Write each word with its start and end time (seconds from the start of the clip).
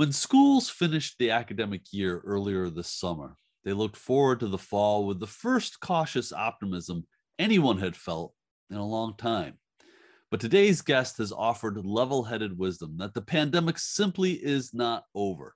When 0.00 0.12
schools 0.12 0.70
finished 0.70 1.16
the 1.18 1.30
academic 1.30 1.92
year 1.92 2.22
earlier 2.24 2.70
this 2.70 2.88
summer, 2.88 3.36
they 3.64 3.74
looked 3.74 3.98
forward 3.98 4.40
to 4.40 4.46
the 4.46 4.56
fall 4.56 5.06
with 5.06 5.20
the 5.20 5.26
first 5.26 5.78
cautious 5.80 6.32
optimism 6.32 7.04
anyone 7.38 7.76
had 7.76 7.94
felt 7.94 8.32
in 8.70 8.78
a 8.78 8.86
long 8.86 9.14
time. 9.18 9.58
But 10.30 10.40
today's 10.40 10.80
guest 10.80 11.18
has 11.18 11.32
offered 11.32 11.84
level 11.84 12.24
headed 12.24 12.56
wisdom 12.56 12.96
that 12.96 13.12
the 13.12 13.20
pandemic 13.20 13.78
simply 13.78 14.32
is 14.32 14.72
not 14.72 15.04
over. 15.14 15.54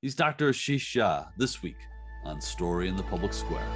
He's 0.00 0.14
Dr. 0.14 0.50
Ashish 0.50 0.96
Jha 0.96 1.30
this 1.36 1.60
week 1.60 1.74
on 2.24 2.40
Story 2.40 2.86
in 2.86 2.94
the 2.94 3.02
Public 3.02 3.32
Square. 3.32 3.66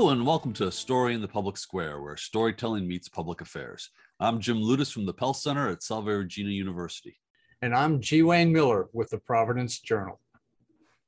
Hello, 0.00 0.12
and 0.12 0.24
welcome 0.24 0.54
to 0.54 0.66
A 0.66 0.72
Story 0.72 1.12
in 1.12 1.20
the 1.20 1.28
Public 1.28 1.58
Square, 1.58 2.00
where 2.00 2.16
storytelling 2.16 2.88
meets 2.88 3.06
public 3.06 3.42
affairs. 3.42 3.90
I'm 4.18 4.40
Jim 4.40 4.56
Ludes 4.56 4.90
from 4.90 5.04
the 5.04 5.12
Pell 5.12 5.34
Center 5.34 5.68
at 5.68 5.82
Salve 5.82 6.06
Regina 6.06 6.48
University. 6.48 7.18
And 7.60 7.74
I'm 7.74 8.00
G. 8.00 8.22
Wayne 8.22 8.50
Miller 8.50 8.88
with 8.94 9.10
the 9.10 9.18
Providence 9.18 9.78
Journal. 9.78 10.18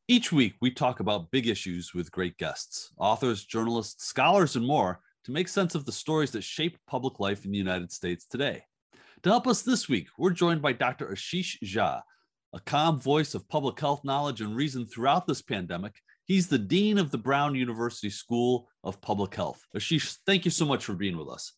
Each 0.08 0.30
week, 0.30 0.56
we 0.60 0.70
talk 0.70 1.00
about 1.00 1.30
big 1.30 1.46
issues 1.46 1.94
with 1.94 2.12
great 2.12 2.36
guests, 2.36 2.92
authors, 2.98 3.46
journalists, 3.46 4.04
scholars, 4.04 4.56
and 4.56 4.66
more 4.66 5.00
to 5.24 5.32
make 5.32 5.48
sense 5.48 5.74
of 5.74 5.86
the 5.86 5.90
stories 5.90 6.32
that 6.32 6.44
shape 6.44 6.76
public 6.86 7.18
life 7.18 7.46
in 7.46 7.50
the 7.50 7.56
United 7.56 7.90
States 7.90 8.26
today. 8.26 8.62
To 9.22 9.30
help 9.30 9.46
us 9.46 9.62
this 9.62 9.88
week, 9.88 10.08
we're 10.18 10.32
joined 10.32 10.60
by 10.60 10.74
Dr. 10.74 11.06
Ashish 11.06 11.56
Jha, 11.64 12.02
a 12.52 12.60
calm 12.60 13.00
voice 13.00 13.34
of 13.34 13.48
public 13.48 13.80
health 13.80 14.04
knowledge 14.04 14.42
and 14.42 14.54
reason 14.54 14.84
throughout 14.84 15.26
this 15.26 15.40
pandemic 15.40 15.94
He's 16.24 16.48
the 16.48 16.58
Dean 16.58 16.98
of 16.98 17.10
the 17.10 17.18
Brown 17.18 17.54
University 17.54 18.10
School 18.10 18.68
of 18.84 19.00
Public 19.00 19.34
Health. 19.34 19.64
Ashish, 19.76 20.18
thank 20.24 20.44
you 20.44 20.50
so 20.50 20.64
much 20.64 20.84
for 20.84 20.94
being 20.94 21.16
with 21.16 21.28
us. 21.28 21.52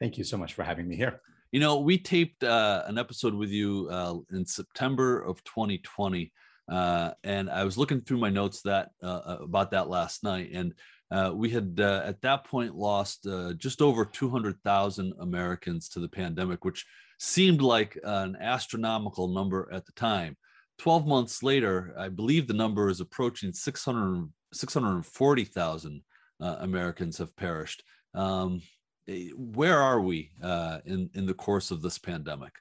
Thank 0.00 0.16
you 0.16 0.24
so 0.24 0.38
much 0.38 0.54
for 0.54 0.62
having 0.62 0.88
me 0.88 0.96
here. 0.96 1.20
You 1.52 1.60
know, 1.60 1.78
we 1.80 1.98
taped 1.98 2.44
uh, 2.44 2.84
an 2.86 2.98
episode 2.98 3.34
with 3.34 3.50
you 3.50 3.88
uh, 3.90 4.16
in 4.32 4.46
September 4.46 5.22
of 5.22 5.42
2020, 5.44 6.32
uh, 6.70 7.12
and 7.24 7.50
I 7.50 7.64
was 7.64 7.78
looking 7.78 8.02
through 8.02 8.18
my 8.18 8.28
notes 8.28 8.62
that 8.62 8.90
uh, 9.02 9.06
uh, 9.06 9.38
about 9.42 9.70
that 9.70 9.88
last 9.88 10.22
night, 10.22 10.50
and 10.52 10.74
uh, 11.10 11.32
we 11.34 11.48
had 11.50 11.80
at 11.80 12.20
that 12.20 12.44
point 12.44 12.74
lost 12.74 13.26
just 13.56 13.80
over 13.80 14.04
200,000 14.04 15.14
Americans 15.20 15.88
to 15.90 16.00
the 16.00 16.08
pandemic, 16.08 16.64
which 16.66 16.84
seemed 17.18 17.62
like 17.62 17.98
an 18.04 18.36
astronomical 18.40 19.28
number 19.28 19.70
at 19.72 19.86
the 19.86 19.92
time. 19.92 20.36
12 20.78 21.06
months 21.06 21.42
later, 21.42 21.94
I 21.98 22.08
believe 22.08 22.46
the 22.46 22.54
number 22.54 22.88
is 22.88 23.00
approaching 23.00 23.52
600, 23.52 24.28
640,000 24.52 26.02
uh, 26.40 26.56
Americans 26.60 27.18
have 27.18 27.34
perished. 27.36 27.82
Um, 28.14 28.62
eh, 29.08 29.30
where 29.36 29.78
are 29.78 30.00
we 30.00 30.30
uh, 30.42 30.78
in, 30.84 31.10
in 31.14 31.26
the 31.26 31.34
course 31.34 31.70
of 31.70 31.82
this 31.82 31.98
pandemic? 31.98 32.52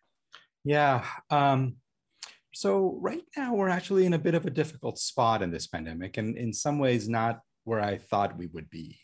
Yeah. 0.64 1.06
Um, 1.30 1.78
so, 2.54 2.98
right 3.02 3.22
now, 3.38 3.54
we're 3.54 3.70
actually 3.70 4.06
in 4.06 4.14
a 4.14 4.20
bit 4.20 4.34
of 4.34 4.48
a 4.48 4.50
difficult 4.50 4.98
spot 4.98 5.44
in 5.44 5.52
this 5.52 5.68
pandemic, 5.68 6.18
and 6.18 6.36
in 6.36 6.52
some 6.52 6.80
ways, 6.80 7.08
not 7.08 7.40
where 7.66 7.80
I 7.80 7.98
thought 7.98 8.38
we 8.38 8.48
would 8.48 8.70
be. 8.72 8.98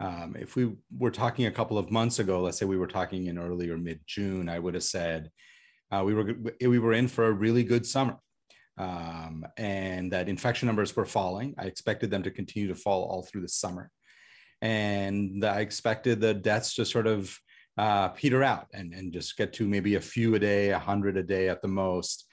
Um, 0.00 0.34
if 0.36 0.56
we 0.56 0.72
were 0.98 1.12
talking 1.12 1.46
a 1.46 1.52
couple 1.52 1.78
of 1.78 1.92
months 1.92 2.18
ago, 2.18 2.40
let's 2.40 2.58
say 2.58 2.66
we 2.66 2.76
were 2.76 2.88
talking 2.88 3.26
in 3.26 3.38
early 3.38 3.70
or 3.70 3.78
mid 3.78 4.00
June, 4.04 4.48
I 4.48 4.58
would 4.58 4.74
have 4.74 4.82
said 4.82 5.30
uh, 5.92 6.02
we 6.04 6.12
were 6.12 6.34
we 6.60 6.78
were 6.80 6.92
in 6.92 7.06
for 7.06 7.26
a 7.26 7.32
really 7.32 7.62
good 7.62 7.86
summer 7.86 8.16
um, 8.78 9.44
and 9.56 10.12
that 10.12 10.28
infection 10.28 10.66
numbers 10.66 10.94
were 10.96 11.04
falling. 11.06 11.54
I 11.58 11.64
expected 11.64 12.10
them 12.10 12.22
to 12.22 12.30
continue 12.30 12.68
to 12.68 12.74
fall 12.74 13.04
all 13.04 13.22
through 13.22 13.42
the 13.42 13.48
summer. 13.48 13.90
And 14.60 15.44
I 15.44 15.60
expected 15.60 16.20
the 16.20 16.34
deaths 16.34 16.74
to 16.76 16.84
sort 16.84 17.06
of 17.06 17.36
uh, 17.78 18.08
peter 18.08 18.42
out 18.42 18.66
and, 18.72 18.92
and 18.92 19.12
just 19.12 19.36
get 19.36 19.52
to 19.54 19.66
maybe 19.66 19.96
a 19.96 20.00
few 20.00 20.34
a 20.34 20.38
day, 20.38 20.70
a 20.70 20.78
hundred 20.78 21.16
a 21.16 21.22
day 21.22 21.48
at 21.48 21.62
the 21.62 21.68
most. 21.68 22.26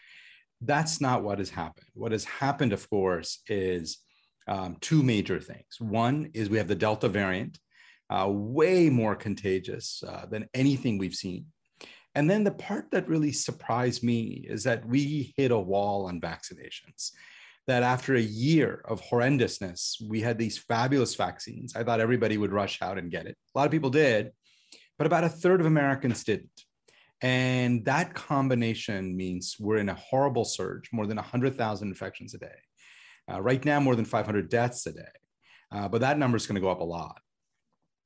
That's 0.61 0.99
not 1.01 1.23
what 1.23 1.39
has 1.39 1.49
happened. 1.49 1.87
What 1.93 2.11
has 2.11 2.25
happened, 2.25 2.73
of 2.73 2.89
course, 2.89 3.41
is 3.47 3.99
um, 4.47 4.77
two 4.81 5.03
major 5.03 5.39
things. 5.39 5.79
One 5.79 6.29
is 6.33 6.49
we 6.49 6.57
have 6.57 6.67
the 6.67 6.75
Delta 6.75 7.07
variant, 7.07 7.57
uh, 8.09 8.27
way 8.29 8.89
more 8.89 9.15
contagious 9.15 10.03
uh, 10.05 10.25
than 10.29 10.49
anything 10.53 10.97
we've 10.97 11.15
seen. 11.15 11.45
And 12.15 12.29
then 12.29 12.43
the 12.43 12.51
part 12.51 12.91
that 12.91 13.07
really 13.07 13.31
surprised 13.31 14.03
me 14.03 14.45
is 14.49 14.63
that 14.63 14.85
we 14.85 15.33
hit 15.37 15.51
a 15.51 15.59
wall 15.59 16.07
on 16.07 16.19
vaccinations. 16.19 17.11
That 17.67 17.83
after 17.83 18.15
a 18.15 18.21
year 18.21 18.81
of 18.85 19.01
horrendousness, 19.01 20.01
we 20.07 20.21
had 20.21 20.39
these 20.39 20.57
fabulous 20.57 21.13
vaccines. 21.13 21.75
I 21.75 21.83
thought 21.83 21.99
everybody 21.99 22.37
would 22.37 22.51
rush 22.51 22.81
out 22.81 22.97
and 22.97 23.11
get 23.11 23.27
it. 23.27 23.37
A 23.53 23.59
lot 23.59 23.65
of 23.65 23.71
people 23.71 23.91
did, 23.91 24.31
but 24.97 25.05
about 25.05 25.23
a 25.23 25.29
third 25.29 25.59
of 25.59 25.67
Americans 25.67 26.23
didn't. 26.23 26.63
And 27.21 27.85
that 27.85 28.15
combination 28.15 29.15
means 29.15 29.57
we're 29.59 29.77
in 29.77 29.89
a 29.89 29.93
horrible 29.95 30.45
surge, 30.45 30.89
more 30.91 31.05
than 31.05 31.17
100,000 31.17 31.87
infections 31.87 32.33
a 32.33 32.39
day. 32.39 32.47
Uh, 33.31 33.41
right 33.41 33.63
now, 33.63 33.79
more 33.79 33.95
than 33.95 34.05
500 34.05 34.49
deaths 34.49 34.85
a 34.87 34.93
day. 34.93 35.01
Uh, 35.71 35.87
but 35.87 36.01
that 36.01 36.17
number 36.17 36.37
is 36.37 36.47
going 36.47 36.55
to 36.55 36.61
go 36.61 36.71
up 36.71 36.79
a 36.79 36.85
lot. 36.85 37.21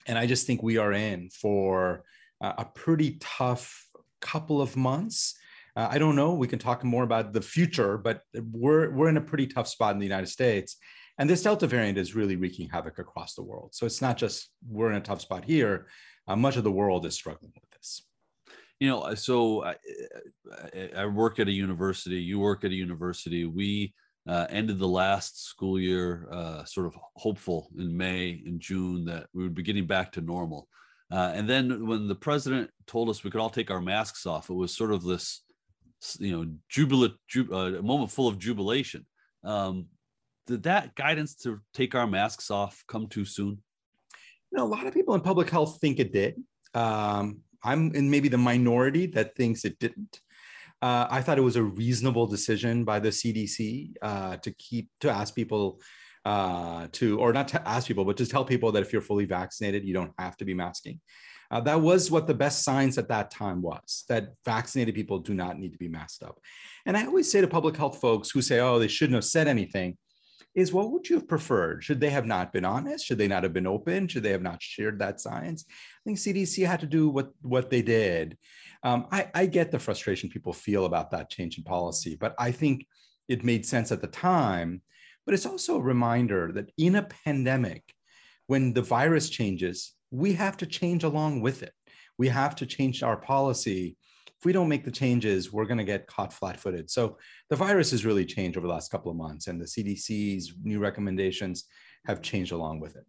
And 0.08 0.18
I 0.18 0.26
just 0.26 0.46
think 0.46 0.62
we 0.62 0.78
are 0.78 0.92
in 0.92 1.30
for 1.30 2.04
uh, 2.42 2.54
a 2.58 2.66
pretty 2.66 3.18
tough 3.22 3.88
couple 4.24 4.62
of 4.62 4.76
months. 4.76 5.36
Uh, 5.76 5.88
I 5.90 5.98
don't 5.98 6.16
know. 6.16 6.34
We 6.34 6.48
can 6.48 6.60
talk 6.60 6.84
more 6.84 7.04
about 7.04 7.34
the 7.34 7.42
future, 7.42 7.98
but 7.98 8.22
we're 8.52 8.92
we're 8.96 9.10
in 9.10 9.18
a 9.18 9.22
pretty 9.22 9.48
tough 9.48 9.68
spot 9.68 9.94
in 9.94 10.00
the 10.00 10.06
United 10.14 10.28
States, 10.28 10.78
and 11.18 11.30
this 11.30 11.44
Delta 11.44 11.68
variant 11.68 11.98
is 11.98 12.16
really 12.16 12.36
wreaking 12.36 12.70
havoc 12.70 13.00
across 13.00 13.36
the 13.36 13.44
world. 13.44 13.70
So 13.74 13.86
it's 13.86 14.02
not 14.02 14.18
just 14.18 14.50
we're 14.68 14.92
in 14.92 14.98
a 14.98 15.02
tough 15.02 15.22
spot 15.22 15.44
here. 15.46 15.88
Uh, 16.28 16.36
much 16.36 16.58
of 16.58 16.64
the 16.64 16.72
world 16.72 17.06
is 17.06 17.16
struggling 17.16 17.52
with 17.54 17.70
this. 17.72 18.04
You 18.80 18.90
know, 18.90 19.14
so 19.16 19.64
I, 19.64 19.76
I 20.96 21.06
work 21.06 21.40
at 21.40 21.48
a 21.48 21.52
university. 21.52 22.22
You 22.22 22.40
work 22.40 22.64
at 22.64 22.72
a 22.72 22.76
university. 22.76 23.46
We 23.46 23.94
uh, 24.28 24.48
ended 24.50 24.80
the 24.80 24.88
last 24.88 25.46
school 25.46 25.80
year 25.80 26.28
uh, 26.32 26.64
sort 26.66 26.88
of 26.88 26.96
hopeful 27.16 27.70
in 27.78 27.96
May 27.96 28.42
and 28.46 28.60
June 28.60 29.06
that 29.06 29.28
we 29.34 29.44
would 29.44 29.56
be 29.56 29.64
getting 29.64 29.88
back 29.88 30.12
to 30.14 30.22
normal. 30.22 30.68
Uh, 31.14 31.32
and 31.36 31.48
then 31.48 31.86
when 31.86 32.08
the 32.08 32.16
president 32.16 32.72
told 32.88 33.08
us 33.08 33.24
we 33.24 33.30
could 33.30 33.40
all 33.40 33.50
take 33.50 33.70
our 33.70 33.82
masks 33.82 34.26
off, 34.26 34.50
it 34.50 34.56
was 34.56 34.76
sort 34.76 34.92
of 34.92 35.04
this, 35.04 35.44
you 36.18 36.32
know, 36.32 36.52
jubilant, 36.70 37.14
ju- 37.28 37.54
uh, 37.54 37.80
moment 37.84 38.10
full 38.10 38.28
of 38.28 38.40
jubilation. 38.40 39.06
Um, 39.44 39.86
did 40.48 40.64
that 40.64 40.96
guidance 40.96 41.36
to 41.44 41.60
take 41.72 41.94
our 41.94 42.08
masks 42.08 42.50
off 42.50 42.84
come 42.88 43.08
too 43.08 43.26
soon? 43.26 43.62
You 44.52 44.58
know, 44.58 44.64
a 44.64 44.74
lot 44.74 44.88
of 44.88 44.94
people 44.96 45.14
in 45.14 45.22
public 45.22 45.52
health 45.52 45.78
think 45.80 46.00
it 46.00 46.12
did. 46.12 46.42
Um, 46.74 47.42
I'm 47.64 47.94
in 47.94 48.10
maybe 48.10 48.28
the 48.28 48.40
minority 48.40 49.06
that 49.08 49.36
thinks 49.36 49.66
it 49.66 49.78
didn't. 49.78 50.20
Uh, 50.82 51.06
I 51.12 51.22
thought 51.22 51.38
it 51.38 51.42
was 51.42 51.58
a 51.58 51.64
reasonable 51.64 52.26
decision 52.26 52.86
by 52.86 53.00
the 53.00 53.10
CDC 53.10 53.94
uh, 54.02 54.38
to 54.38 54.52
keep 54.52 54.90
to 55.02 55.12
ask 55.12 55.36
people 55.36 55.80
uh, 56.26 56.88
to, 56.94 57.20
or 57.20 57.34
not 57.34 57.48
to 57.50 57.68
ask 57.68 57.88
people, 57.88 58.06
but 58.06 58.18
to 58.18 58.26
tell 58.26 58.46
people 58.46 58.72
that 58.72 58.84
if 58.84 58.94
you're 58.94 59.02
fully 59.02 59.26
vaccinated, 59.26 59.86
you 59.86 59.94
don't 59.94 60.14
have 60.18 60.38
to 60.38 60.46
be 60.46 60.54
masking. 60.54 61.00
Uh, 61.52 61.60
that 61.60 61.80
was 61.80 62.10
what 62.10 62.26
the 62.26 62.34
best 62.34 62.64
science 62.64 62.98
at 62.98 63.10
that 63.10 63.30
time 63.30 63.62
was 63.62 64.06
that 64.10 64.30
vaccinated 64.44 64.96
people 64.96 65.20
do 65.20 65.34
not 65.34 65.60
need 65.60 65.72
to 65.72 65.78
be 65.78 65.88
masked 65.88 66.24
up. 66.24 66.40
And 66.86 66.98
I 66.98 67.06
always 67.06 67.32
say 67.32 67.42
to 67.42 67.48
public 67.48 67.78
health 67.78 68.00
folks 68.02 68.32
who 68.32 68.42
say, 68.42 68.60
oh, 68.60 68.80
they 68.80 68.88
shouldn't 68.88 69.16
have 69.16 69.26
said 69.26 69.48
anything, 69.48 69.98
is 70.56 70.72
what 70.72 70.92
would 70.92 71.10
you 71.10 71.16
have 71.16 71.28
preferred? 71.28 71.84
Should 71.84 72.00
they 72.00 72.10
have 72.10 72.26
not 72.26 72.54
been 72.54 72.66
honest? 72.66 73.06
Should 73.06 73.18
they 73.18 73.28
not 73.28 73.44
have 73.44 73.54
been 73.54 73.68
open? 73.68 74.08
Should 74.08 74.24
they 74.24 74.32
have 74.32 74.42
not 74.42 74.62
shared 74.62 75.00
that 75.00 75.20
science? 75.20 75.66
I 75.68 76.02
think 76.06 76.18
CDC 76.18 76.66
had 76.66 76.80
to 76.80 76.88
do 76.88 77.10
what, 77.10 77.32
what 77.42 77.70
they 77.70 77.82
did. 77.82 78.38
Um, 78.84 79.08
I, 79.12 79.30
I 79.34 79.46
get 79.46 79.72
the 79.72 79.80
frustration 79.80 80.30
people 80.30 80.54
feel 80.54 80.86
about 80.86 81.12
that 81.12 81.30
change 81.30 81.58
in 81.58 81.64
policy, 81.64 82.18
but 82.20 82.36
I 82.38 82.52
think 82.52 82.86
it 83.28 83.44
made 83.44 83.66
sense 83.66 83.92
at 83.92 84.02
the 84.02 84.08
time 84.08 84.82
but 85.26 85.34
it's 85.34 85.46
also 85.46 85.78
a 85.78 85.82
reminder 85.82 86.52
that 86.54 86.72
in 86.78 86.96
a 86.96 87.08
pandemic, 87.26 87.84
when 88.48 88.74
the 88.74 88.82
virus 88.82 89.30
changes, 89.30 89.94
we 90.12 90.34
have 90.34 90.58
to 90.58 90.66
change 90.66 91.04
along 91.04 91.42
with 91.42 91.64
it. 91.64 91.74
We 92.18 92.28
have 92.28 92.56
to 92.58 92.66
change 92.66 93.02
our 93.02 93.18
policy. 93.18 93.98
If 94.28 94.46
we 94.46 94.54
don't 94.54 94.70
make 94.70 94.86
the 94.86 94.92
changes, 94.92 95.52
we're 95.52 95.66
going 95.66 95.78
to 95.78 95.84
get 95.84 96.08
caught 96.08 96.34
flat 96.34 96.60
footed. 96.60 96.92
So 96.92 97.18
the 97.50 97.56
virus 97.56 97.92
has 97.92 98.06
really 98.06 98.26
changed 98.26 98.58
over 98.58 98.68
the 98.68 98.74
last 98.74 98.92
couple 98.92 99.10
of 99.10 99.18
months, 99.18 99.48
and 99.48 99.60
the 99.60 99.66
CDC's 99.66 100.54
new 100.62 100.80
recommendations 100.80 101.66
have 102.06 102.22
changed 102.22 102.52
along 102.52 102.82
with 102.82 102.96
it. 102.96 103.06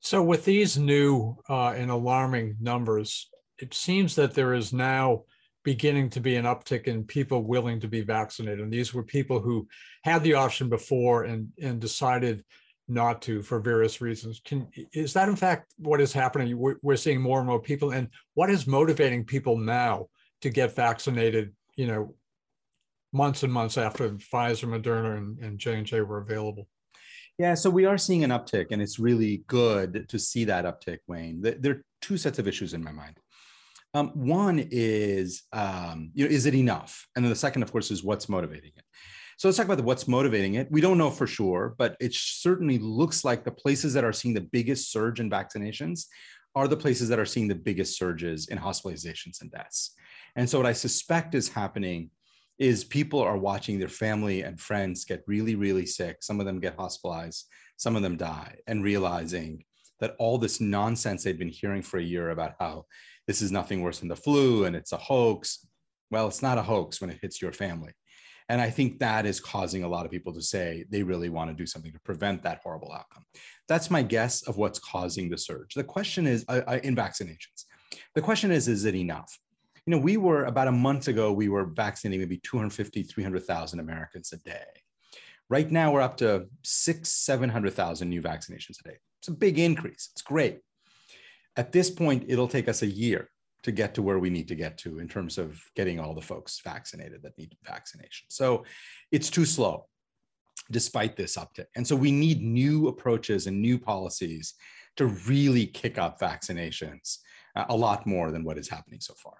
So, 0.00 0.20
with 0.20 0.44
these 0.44 0.76
new 0.76 1.36
uh, 1.48 1.68
and 1.76 1.88
alarming 1.88 2.56
numbers, 2.60 3.30
it 3.58 3.72
seems 3.72 4.16
that 4.16 4.34
there 4.34 4.52
is 4.52 4.72
now 4.72 5.22
beginning 5.64 6.10
to 6.10 6.20
be 6.20 6.36
an 6.36 6.44
uptick 6.44 6.84
in 6.84 7.04
people 7.04 7.42
willing 7.42 7.80
to 7.80 7.88
be 7.88 8.00
vaccinated. 8.00 8.60
And 8.60 8.72
these 8.72 8.92
were 8.92 9.02
people 9.02 9.40
who 9.40 9.68
had 10.02 10.22
the 10.22 10.34
option 10.34 10.68
before 10.68 11.24
and, 11.24 11.48
and 11.60 11.80
decided 11.80 12.44
not 12.88 13.22
to 13.22 13.42
for 13.42 13.60
various 13.60 14.00
reasons. 14.00 14.40
Can 14.44 14.68
is 14.92 15.12
that 15.12 15.28
in 15.28 15.36
fact 15.36 15.72
what 15.78 16.00
is 16.00 16.12
happening? 16.12 16.56
We're, 16.58 16.76
we're 16.82 16.96
seeing 16.96 17.20
more 17.20 17.38
and 17.38 17.48
more 17.48 17.60
people, 17.60 17.92
and 17.92 18.08
what 18.34 18.50
is 18.50 18.66
motivating 18.66 19.24
people 19.24 19.56
now 19.56 20.08
to 20.42 20.50
get 20.50 20.74
vaccinated? 20.74 21.54
You 21.76 21.86
know, 21.86 22.14
months 23.12 23.42
and 23.42 23.52
months 23.52 23.78
after 23.78 24.10
Pfizer, 24.10 24.68
Moderna, 24.68 25.16
and, 25.16 25.38
and 25.38 25.58
J&J 25.58 26.00
were 26.02 26.18
available. 26.18 26.66
Yeah, 27.38 27.54
so 27.54 27.70
we 27.70 27.86
are 27.86 27.98
seeing 27.98 28.24
an 28.24 28.30
uptick, 28.30 28.66
and 28.70 28.82
it's 28.82 28.98
really 28.98 29.44
good 29.46 30.06
to 30.08 30.18
see 30.18 30.44
that 30.44 30.64
uptick, 30.64 30.98
Wayne. 31.06 31.40
There 31.40 31.72
are 31.72 31.84
two 32.00 32.18
sets 32.18 32.38
of 32.38 32.46
issues 32.46 32.74
in 32.74 32.84
my 32.84 32.92
mind. 32.92 33.16
Um, 33.94 34.08
one 34.14 34.68
is, 34.70 35.42
um, 35.52 36.10
you 36.14 36.24
know, 36.24 36.30
is 36.30 36.46
it 36.46 36.54
enough? 36.54 37.06
And 37.14 37.24
then 37.24 37.30
the 37.30 37.36
second, 37.36 37.62
of 37.62 37.70
course, 37.70 37.90
is 37.90 38.02
what's 38.02 38.28
motivating 38.28 38.72
it. 38.76 38.84
So 39.36 39.48
let's 39.48 39.56
talk 39.56 39.66
about 39.66 39.78
the, 39.78 39.82
what's 39.82 40.08
motivating 40.08 40.54
it. 40.54 40.68
We 40.70 40.80
don't 40.80 40.98
know 40.98 41.10
for 41.10 41.26
sure, 41.26 41.74
but 41.76 41.96
it 42.00 42.14
certainly 42.14 42.78
looks 42.78 43.24
like 43.24 43.44
the 43.44 43.50
places 43.50 43.92
that 43.94 44.04
are 44.04 44.12
seeing 44.12 44.34
the 44.34 44.40
biggest 44.40 44.92
surge 44.92 45.20
in 45.20 45.28
vaccinations 45.28 46.06
are 46.54 46.68
the 46.68 46.76
places 46.76 47.08
that 47.08 47.18
are 47.18 47.26
seeing 47.26 47.48
the 47.48 47.54
biggest 47.54 47.98
surges 47.98 48.48
in 48.48 48.58
hospitalizations 48.58 49.40
and 49.40 49.50
deaths. 49.50 49.94
And 50.36 50.48
so 50.48 50.58
what 50.58 50.66
I 50.66 50.72
suspect 50.72 51.34
is 51.34 51.48
happening 51.48 52.10
is 52.58 52.84
people 52.84 53.20
are 53.20 53.38
watching 53.38 53.78
their 53.78 53.88
family 53.88 54.42
and 54.42 54.60
friends 54.60 55.04
get 55.04 55.24
really, 55.26 55.54
really 55.54 55.86
sick. 55.86 56.22
Some 56.22 56.40
of 56.40 56.46
them 56.46 56.60
get 56.60 56.76
hospitalized, 56.76 57.46
some 57.76 57.96
of 57.96 58.02
them 58.02 58.16
die, 58.16 58.56
and 58.66 58.84
realizing 58.84 59.64
that 60.02 60.14
all 60.18 60.36
this 60.36 60.60
nonsense 60.60 61.24
they've 61.24 61.38
been 61.38 61.48
hearing 61.48 61.80
for 61.80 61.96
a 61.96 62.02
year 62.02 62.28
about 62.30 62.56
how 62.58 62.84
this 63.26 63.40
is 63.40 63.50
nothing 63.50 63.80
worse 63.80 64.00
than 64.00 64.08
the 64.08 64.16
flu 64.16 64.66
and 64.66 64.76
it's 64.76 64.92
a 64.92 64.98
hoax. 64.98 65.66
Well, 66.10 66.28
it's 66.28 66.42
not 66.42 66.58
a 66.58 66.62
hoax 66.62 67.00
when 67.00 67.08
it 67.08 67.20
hits 67.22 67.40
your 67.40 67.52
family. 67.52 67.92
And 68.50 68.60
I 68.60 68.68
think 68.68 68.98
that 68.98 69.24
is 69.24 69.40
causing 69.40 69.84
a 69.84 69.88
lot 69.88 70.04
of 70.04 70.10
people 70.10 70.34
to 70.34 70.42
say 70.42 70.84
they 70.90 71.02
really 71.02 71.30
want 71.30 71.48
to 71.48 71.56
do 71.56 71.64
something 71.64 71.92
to 71.92 72.00
prevent 72.00 72.42
that 72.42 72.60
horrible 72.62 72.92
outcome. 72.92 73.22
That's 73.68 73.90
my 73.90 74.02
guess 74.02 74.42
of 74.42 74.58
what's 74.58 74.78
causing 74.78 75.30
the 75.30 75.38
surge. 75.38 75.72
The 75.72 75.84
question 75.84 76.26
is 76.26 76.44
uh, 76.48 76.78
in 76.82 76.94
vaccinations. 76.94 77.64
The 78.14 78.20
question 78.20 78.50
is, 78.50 78.68
is 78.68 78.84
it 78.84 78.94
enough? 78.94 79.38
you 79.86 79.90
know, 79.90 79.98
we 79.98 80.16
were 80.16 80.44
about 80.44 80.68
a 80.68 80.72
month 80.72 81.08
ago, 81.08 81.32
we 81.32 81.48
were 81.48 81.64
vaccinating 81.64 82.20
maybe 82.20 82.38
250, 82.38 83.02
300,000 83.02 83.80
Americans 83.80 84.32
a 84.32 84.36
day. 84.38 84.64
Right 85.50 85.70
now, 85.70 85.92
we're 85.92 86.00
up 86.00 86.16
to 86.18 86.46
six, 86.62 87.10
700,000 87.10 88.08
new 88.08 88.22
vaccinations 88.22 88.78
a 88.84 88.90
day. 88.90 88.98
It's 89.22 89.28
a 89.28 89.32
big 89.32 89.60
increase. 89.60 90.10
It's 90.12 90.22
great. 90.22 90.58
At 91.54 91.70
this 91.70 91.90
point, 91.90 92.24
it'll 92.26 92.48
take 92.48 92.68
us 92.68 92.82
a 92.82 92.86
year 92.86 93.28
to 93.62 93.70
get 93.70 93.94
to 93.94 94.02
where 94.02 94.18
we 94.18 94.30
need 94.30 94.48
to 94.48 94.56
get 94.56 94.76
to 94.78 94.98
in 94.98 95.06
terms 95.06 95.38
of 95.38 95.62
getting 95.76 96.00
all 96.00 96.12
the 96.12 96.20
folks 96.20 96.60
vaccinated 96.64 97.22
that 97.22 97.38
need 97.38 97.56
vaccination. 97.64 98.26
So 98.30 98.64
it's 99.12 99.30
too 99.30 99.44
slow 99.44 99.86
despite 100.72 101.16
this 101.16 101.36
uptick. 101.36 101.66
And 101.76 101.86
so 101.86 101.94
we 101.94 102.10
need 102.10 102.42
new 102.42 102.88
approaches 102.88 103.46
and 103.46 103.62
new 103.62 103.78
policies 103.78 104.54
to 104.96 105.06
really 105.06 105.66
kick 105.66 105.98
up 105.98 106.18
vaccinations 106.18 107.18
uh, 107.54 107.66
a 107.68 107.76
lot 107.76 108.04
more 108.08 108.32
than 108.32 108.42
what 108.42 108.58
is 108.58 108.68
happening 108.68 109.00
so 109.00 109.14
far. 109.14 109.34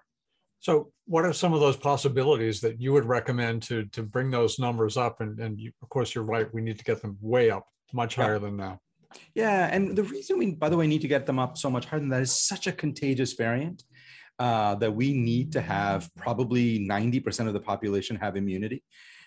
So, 0.59 0.93
what 1.07 1.25
are 1.25 1.33
some 1.33 1.53
of 1.53 1.59
those 1.59 1.75
possibilities 1.75 2.61
that 2.61 2.79
you 2.79 2.93
would 2.93 3.03
recommend 3.03 3.63
to 3.63 3.83
to 3.87 4.01
bring 4.01 4.31
those 4.31 4.59
numbers 4.59 4.95
up? 4.95 5.19
And 5.19 5.37
and 5.39 5.59
you, 5.59 5.73
of 5.81 5.89
course, 5.89 6.15
you're 6.15 6.23
right. 6.23 6.47
We 6.53 6.61
need 6.61 6.77
to 6.77 6.85
get 6.85 7.01
them 7.01 7.17
way 7.19 7.51
up, 7.51 7.67
much 7.91 8.15
higher 8.15 8.35
yeah. 8.35 8.39
than 8.39 8.55
now. 8.55 8.79
Yeah, 9.33 9.69
and 9.71 9.95
the 9.95 10.03
reason 10.03 10.37
we, 10.37 10.51
by 10.51 10.69
the 10.69 10.77
way, 10.77 10.87
need 10.87 11.01
to 11.01 11.07
get 11.07 11.25
them 11.25 11.39
up 11.39 11.57
so 11.57 11.69
much 11.69 11.85
higher 11.85 11.99
than 11.99 12.09
that 12.09 12.21
is 12.21 12.31
such 12.31 12.67
a 12.67 12.71
contagious 12.71 13.33
variant 13.33 13.83
uh, 14.39 14.75
that 14.75 14.93
we 14.93 15.13
need 15.13 15.51
to 15.53 15.61
have 15.61 16.09
probably 16.15 16.79
90% 16.79 17.47
of 17.47 17.53
the 17.53 17.59
population 17.59 18.15
have 18.17 18.35
immunity. 18.35 18.83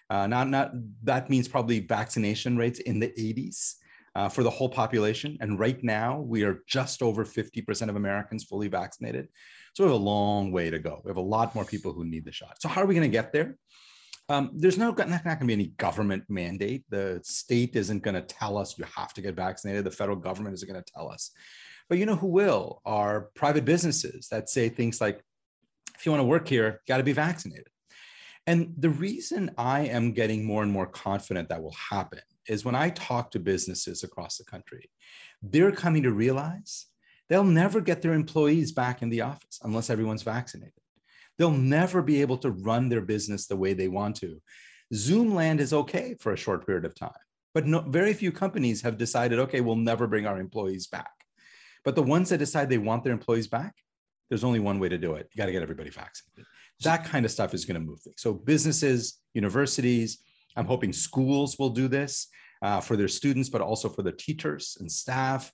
Uh, 0.08 0.26
not 0.26 0.48
not 0.48 0.70
that 1.02 1.28
means 1.28 1.48
probably 1.48 1.80
vaccination 1.80 2.56
rates 2.56 2.78
in 2.80 3.00
the 3.00 3.08
80s. 3.08 3.74
Uh, 4.14 4.30
for 4.30 4.42
the 4.42 4.48
whole 4.48 4.70
population. 4.70 5.36
And 5.42 5.58
right 5.58 5.78
now, 5.84 6.20
we 6.20 6.42
are 6.42 6.62
just 6.66 7.02
over 7.02 7.22
50% 7.22 7.90
of 7.90 7.96
Americans 7.96 8.44
fully 8.44 8.66
vaccinated. 8.66 9.28
So 9.74 9.84
we 9.84 9.90
have 9.90 10.00
a 10.00 10.02
long 10.02 10.52
way 10.52 10.70
to 10.70 10.78
go. 10.78 11.02
We 11.04 11.10
have 11.10 11.18
a 11.18 11.20
lot 11.20 11.54
more 11.54 11.66
people 11.66 11.92
who 11.92 12.02
need 12.02 12.24
the 12.24 12.32
shot. 12.32 12.56
So 12.62 12.66
how 12.66 12.80
are 12.80 12.86
we 12.86 12.94
going 12.94 13.10
to 13.10 13.12
get 13.12 13.30
there? 13.34 13.58
Um, 14.28 14.50
there's 14.54 14.78
no 14.78 14.90
not, 14.90 15.08
not 15.08 15.24
going 15.24 15.38
to 15.38 15.46
be 15.46 15.52
any 15.52 15.68
government 15.76 16.24
mandate. 16.28 16.84
The 16.90 17.20
state 17.22 17.76
isn't 17.76 18.02
going 18.02 18.14
to 18.14 18.22
tell 18.22 18.58
us 18.58 18.76
you 18.76 18.84
have 18.96 19.12
to 19.14 19.22
get 19.22 19.36
vaccinated. 19.36 19.84
The 19.84 19.90
federal 19.90 20.16
government 20.16 20.54
isn't 20.54 20.68
going 20.68 20.82
to 20.82 20.92
tell 20.92 21.08
us. 21.08 21.30
But 21.88 21.98
you 21.98 22.06
know 22.06 22.16
who 22.16 22.26
will 22.26 22.82
are 22.84 23.30
private 23.34 23.64
businesses 23.64 24.28
that 24.28 24.48
say 24.48 24.68
things 24.68 25.00
like, 25.00 25.22
if 25.96 26.04
you 26.04 26.12
want 26.12 26.20
to 26.20 26.26
work 26.26 26.48
here, 26.48 26.80
got 26.88 26.96
to 26.96 27.04
be 27.04 27.12
vaccinated. 27.12 27.68
And 28.48 28.74
the 28.76 28.90
reason 28.90 29.52
I 29.56 29.80
am 29.80 30.12
getting 30.12 30.44
more 30.44 30.62
and 30.62 30.72
more 30.72 30.86
confident 30.86 31.48
that 31.48 31.62
will 31.62 31.74
happen 31.90 32.20
is 32.48 32.64
when 32.64 32.74
I 32.74 32.90
talk 32.90 33.30
to 33.32 33.40
businesses 33.40 34.02
across 34.02 34.38
the 34.38 34.44
country, 34.44 34.90
they're 35.42 35.72
coming 35.72 36.02
to 36.02 36.12
realize 36.12 36.86
They'll 37.28 37.44
never 37.44 37.80
get 37.80 38.02
their 38.02 38.12
employees 38.12 38.72
back 38.72 39.02
in 39.02 39.08
the 39.08 39.22
office 39.22 39.58
unless 39.62 39.90
everyone's 39.90 40.22
vaccinated. 40.22 40.72
They'll 41.38 41.50
never 41.50 42.02
be 42.02 42.20
able 42.20 42.38
to 42.38 42.50
run 42.50 42.88
their 42.88 43.02
business 43.02 43.46
the 43.46 43.56
way 43.56 43.74
they 43.74 43.88
want 43.88 44.16
to. 44.16 44.40
Zoom 44.94 45.34
land 45.34 45.60
is 45.60 45.72
okay 45.72 46.14
for 46.20 46.32
a 46.32 46.36
short 46.36 46.64
period 46.66 46.84
of 46.84 46.94
time, 46.94 47.10
but 47.54 47.66
no, 47.66 47.80
very 47.80 48.14
few 48.14 48.30
companies 48.30 48.82
have 48.82 48.96
decided, 48.96 49.38
okay, 49.40 49.60
we'll 49.60 49.76
never 49.76 50.06
bring 50.06 50.26
our 50.26 50.40
employees 50.40 50.86
back. 50.86 51.10
But 51.84 51.94
the 51.94 52.02
ones 52.02 52.28
that 52.30 52.38
decide 52.38 52.68
they 52.68 52.78
want 52.78 53.04
their 53.04 53.12
employees 53.12 53.48
back, 53.48 53.74
there's 54.28 54.44
only 54.44 54.60
one 54.60 54.78
way 54.78 54.88
to 54.88 54.98
do 54.98 55.14
it. 55.14 55.28
You 55.32 55.38
got 55.38 55.46
to 55.46 55.52
get 55.52 55.62
everybody 55.62 55.90
vaccinated. 55.90 56.46
That 56.82 57.04
kind 57.04 57.24
of 57.24 57.30
stuff 57.30 57.54
is 57.54 57.64
going 57.64 57.80
to 57.80 57.86
move 57.86 58.00
things. 58.00 58.20
So 58.20 58.32
businesses, 58.32 59.20
universities, 59.34 60.18
I'm 60.56 60.66
hoping 60.66 60.92
schools 60.92 61.58
will 61.58 61.70
do 61.70 61.88
this 61.88 62.28
uh, 62.62 62.80
for 62.80 62.96
their 62.96 63.08
students, 63.08 63.48
but 63.48 63.60
also 63.60 63.88
for 63.88 64.02
their 64.02 64.12
teachers 64.12 64.76
and 64.80 64.90
staff. 64.90 65.52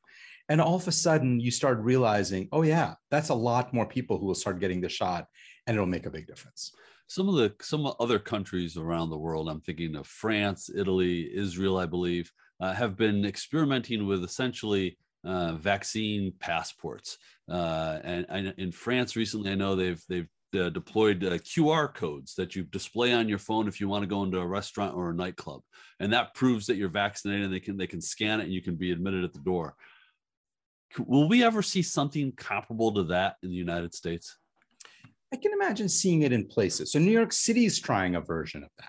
And 0.49 0.61
all 0.61 0.77
of 0.77 0.89
a 0.89 0.93
sudden, 0.93 1.41
you 1.41 1.51
start 1.51 1.79
realizing, 1.81 2.49
oh, 2.53 2.63
yeah, 2.63 2.95
that's 3.11 3.29
a 3.29 3.35
lot 3.35 3.73
more 3.73 3.87
people 3.87 4.19
who 4.19 4.27
will 4.27 4.35
start 4.35 4.61
getting 4.61 4.81
the 4.81 4.89
shot 4.89 5.27
and 5.67 5.75
it'll 5.75 5.87
make 5.87 6.07
a 6.07 6.11
big 6.11 6.27
difference. 6.27 6.73
Some 7.07 7.29
of 7.29 7.35
the 7.35 7.55
some 7.61 7.93
other 8.01 8.19
countries 8.19 8.77
around 8.77 9.11
the 9.11 9.19
world, 9.19 9.49
I'm 9.49 9.61
thinking 9.61 9.97
of 9.97 10.07
France, 10.07 10.71
Italy, 10.75 11.31
Israel, 11.35 11.79
I 11.79 11.87
believe, 11.87 12.33
uh, 12.61 12.73
have 12.73 12.97
been 12.97 13.25
experimenting 13.25 14.07
with 14.07 14.25
essentially 14.25 14.97
uh, 15.25 15.53
vaccine 15.53 16.33
passports. 16.41 17.19
Uh, 17.49 17.99
and, 18.03 18.27
and, 18.29 18.55
in 18.59 18.73
France 18.73 19.15
recently, 19.15 19.51
I 19.51 19.57
know 19.57 19.77
they've 19.77 20.03
they've 20.09 20.29
uh, 20.55 20.71
deployed 20.71 21.23
uh, 21.25 21.39
QR 21.39 21.93
codes 21.93 22.35
that 22.37 22.57
you 22.57 22.63
display 22.65 23.13
on 23.13 23.29
your 23.29 23.39
phone 23.39 23.69
if 23.69 23.81
you 23.81 23.89
want 23.89 24.03
to 24.03 24.09
go 24.09 24.23
into 24.23 24.39
a 24.39 24.47
restaurant 24.47 24.95
or 24.95 25.11
a 25.11 25.15
nightclub, 25.15 25.61
and 26.01 26.13
that 26.13 26.35
proves 26.35 26.67
that 26.67 26.77
you're 26.77 26.89
vaccinated. 26.89 27.45
And 27.45 27.55
they 27.55 27.61
can 27.61 27.77
they 27.77 27.87
can 27.87 28.01
scan 28.01 28.41
it 28.41 28.45
and 28.45 28.53
you 28.53 28.63
can 28.63 28.77
be 28.77 28.91
admitted 28.91 29.25
at 29.25 29.33
the 29.33 29.41
door 29.41 29.77
will 30.99 31.29
we 31.29 31.45
ever 31.45 31.63
see 31.63 31.83
something 31.83 32.33
comparable 32.33 32.93
to 32.93 33.05
that 33.05 33.37
in 33.43 33.51
the 33.51 33.57
United 33.57 33.95
States? 33.95 34.37
I 35.33 35.37
can 35.37 35.53
imagine 35.53 35.89
seeing 35.89 36.23
it 36.23 36.33
in 36.33 36.47
places. 36.47 36.93
So 36.93 36.99
New 36.99 37.11
York 37.11 37.33
City 37.33 37.65
is 37.65 37.81
trying 37.81 38.17
a 38.17 38.21
version 38.21 38.63
of 38.63 38.71
that. 38.79 38.87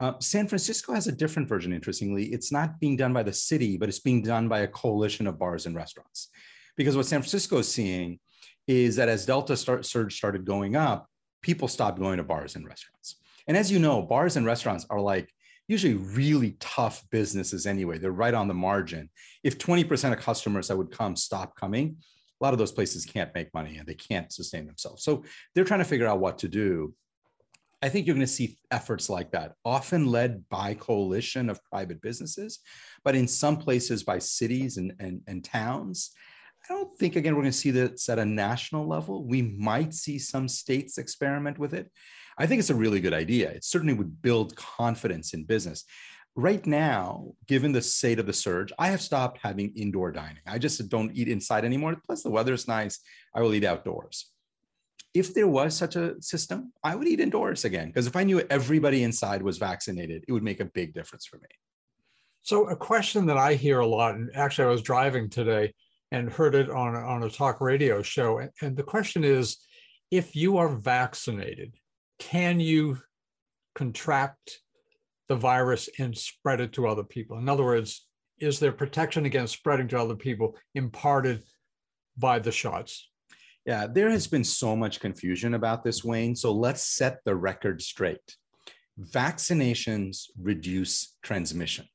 Uh, 0.00 0.18
San 0.18 0.48
Francisco 0.48 0.92
has 0.92 1.06
a 1.06 1.12
different 1.12 1.48
version, 1.48 1.72
interestingly. 1.72 2.24
It's 2.26 2.50
not 2.50 2.80
being 2.80 2.96
done 2.96 3.12
by 3.12 3.22
the 3.22 3.32
city, 3.32 3.76
but 3.76 3.88
it's 3.88 4.00
being 4.00 4.22
done 4.22 4.48
by 4.48 4.60
a 4.60 4.68
coalition 4.68 5.28
of 5.28 5.38
bars 5.38 5.66
and 5.66 5.76
restaurants. 5.76 6.28
Because 6.76 6.96
what 6.96 7.06
San 7.06 7.20
Francisco 7.20 7.58
is 7.58 7.72
seeing 7.72 8.18
is 8.66 8.96
that 8.96 9.08
as 9.08 9.26
Delta 9.26 9.56
start, 9.56 9.86
surge 9.86 10.16
started 10.16 10.44
going 10.44 10.74
up, 10.74 11.08
people 11.42 11.68
stopped 11.68 12.00
going 12.00 12.16
to 12.16 12.24
bars 12.24 12.56
and 12.56 12.66
restaurants. 12.66 13.16
And 13.46 13.56
as 13.56 13.70
you 13.70 13.78
know, 13.78 14.02
bars 14.02 14.36
and 14.36 14.44
restaurants 14.44 14.86
are 14.90 15.00
like 15.00 15.32
usually 15.68 15.94
really 15.94 16.56
tough 16.58 17.04
businesses 17.10 17.66
anyway. 17.66 17.98
They're 17.98 18.10
right 18.10 18.34
on 18.34 18.48
the 18.48 18.54
margin. 18.54 19.10
If 19.44 19.58
20% 19.58 20.12
of 20.12 20.18
customers 20.18 20.68
that 20.68 20.76
would 20.76 20.90
come 20.90 21.14
stop 21.14 21.54
coming, 21.54 21.96
a 22.42 22.44
lot 22.44 22.52
of 22.52 22.58
those 22.58 22.72
places 22.72 23.06
can't 23.06 23.32
make 23.36 23.54
money 23.54 23.76
and 23.76 23.86
they 23.86 23.94
can't 23.94 24.32
sustain 24.32 24.66
themselves. 24.66 25.04
So 25.04 25.22
they're 25.54 25.64
trying 25.64 25.78
to 25.78 25.84
figure 25.84 26.08
out 26.08 26.18
what 26.18 26.38
to 26.38 26.48
do. 26.48 26.92
I 27.80 27.88
think 27.88 28.06
you're 28.06 28.16
going 28.16 28.26
to 28.26 28.32
see 28.32 28.58
efforts 28.72 29.08
like 29.08 29.30
that, 29.30 29.54
often 29.64 30.06
led 30.06 30.48
by 30.48 30.74
coalition 30.74 31.48
of 31.48 31.62
private 31.64 32.00
businesses, 32.02 32.58
but 33.04 33.14
in 33.14 33.28
some 33.28 33.56
places 33.56 34.02
by 34.02 34.18
cities 34.18 34.76
and, 34.76 34.92
and, 34.98 35.20
and 35.28 35.44
towns. 35.44 36.10
I 36.68 36.74
don't 36.74 36.96
think, 36.96 37.16
again, 37.16 37.34
we're 37.34 37.42
going 37.42 37.52
to 37.52 37.58
see 37.58 37.72
this 37.72 38.08
at 38.08 38.20
a 38.20 38.24
national 38.24 38.86
level. 38.86 39.24
We 39.24 39.42
might 39.42 39.94
see 39.94 40.18
some 40.18 40.48
states 40.48 40.98
experiment 40.98 41.58
with 41.58 41.74
it. 41.74 41.90
I 42.38 42.46
think 42.46 42.60
it's 42.60 42.70
a 42.70 42.74
really 42.74 43.00
good 43.00 43.14
idea. 43.14 43.50
It 43.50 43.64
certainly 43.64 43.94
would 43.94 44.22
build 44.22 44.56
confidence 44.56 45.34
in 45.34 45.44
business. 45.44 45.84
Right 46.34 46.66
now, 46.66 47.32
given 47.46 47.72
the 47.72 47.82
state 47.82 48.18
of 48.18 48.24
the 48.24 48.32
surge, 48.32 48.72
I 48.78 48.88
have 48.88 49.02
stopped 49.02 49.38
having 49.42 49.72
indoor 49.76 50.10
dining. 50.12 50.42
I 50.46 50.58
just 50.58 50.88
don't 50.88 51.14
eat 51.14 51.28
inside 51.28 51.64
anymore. 51.64 51.96
Plus, 52.06 52.22
the 52.22 52.30
weather 52.30 52.54
is 52.54 52.66
nice. 52.66 53.00
I 53.34 53.42
will 53.42 53.52
eat 53.52 53.64
outdoors. 53.64 54.30
If 55.12 55.34
there 55.34 55.48
was 55.48 55.76
such 55.76 55.94
a 55.96 56.14
system, 56.22 56.72
I 56.82 56.94
would 56.94 57.06
eat 57.06 57.20
indoors 57.20 57.66
again 57.66 57.88
because 57.88 58.06
if 58.06 58.16
I 58.16 58.24
knew 58.24 58.40
everybody 58.48 59.02
inside 59.02 59.42
was 59.42 59.58
vaccinated, 59.58 60.24
it 60.26 60.32
would 60.32 60.42
make 60.42 60.60
a 60.60 60.64
big 60.64 60.94
difference 60.94 61.26
for 61.26 61.36
me. 61.36 61.48
So, 62.40 62.66
a 62.68 62.76
question 62.76 63.26
that 63.26 63.36
I 63.36 63.52
hear 63.54 63.80
a 63.80 63.86
lot, 63.86 64.14
and 64.14 64.30
actually, 64.34 64.64
I 64.64 64.70
was 64.70 64.82
driving 64.82 65.28
today 65.28 65.74
and 66.12 66.30
heard 66.30 66.54
it 66.54 66.70
on, 66.70 66.94
on 66.94 67.22
a 67.24 67.30
talk 67.30 67.60
radio 67.60 68.02
show. 68.02 68.48
And 68.62 68.76
the 68.76 68.82
question 68.82 69.22
is 69.22 69.58
if 70.10 70.34
you 70.34 70.56
are 70.56 70.68
vaccinated, 70.68 71.74
can 72.18 72.58
you 72.58 72.98
contract 73.74 74.60
the 75.28 75.36
virus 75.36 75.88
and 75.98 76.16
spread 76.16 76.60
it 76.60 76.72
to 76.74 76.88
other 76.88 77.04
people? 77.04 77.38
In 77.38 77.48
other 77.48 77.64
words, 77.64 78.06
is 78.38 78.58
there 78.58 78.72
protection 78.72 79.24
against 79.24 79.54
spreading 79.54 79.88
to 79.88 79.98
other 79.98 80.16
people 80.16 80.56
imparted 80.74 81.42
by 82.16 82.38
the 82.38 82.52
shots? 82.52 83.08
Yeah, 83.64 83.86
there 83.86 84.10
has 84.10 84.26
been 84.26 84.42
so 84.42 84.74
much 84.74 84.98
confusion 84.98 85.54
about 85.54 85.84
this, 85.84 86.02
Wayne. 86.02 86.34
So 86.34 86.52
let's 86.52 86.82
set 86.82 87.18
the 87.24 87.36
record 87.36 87.80
straight. 87.80 88.36
Vaccinations 89.00 90.26
reduce 90.36 91.16
transmission, 91.22 91.86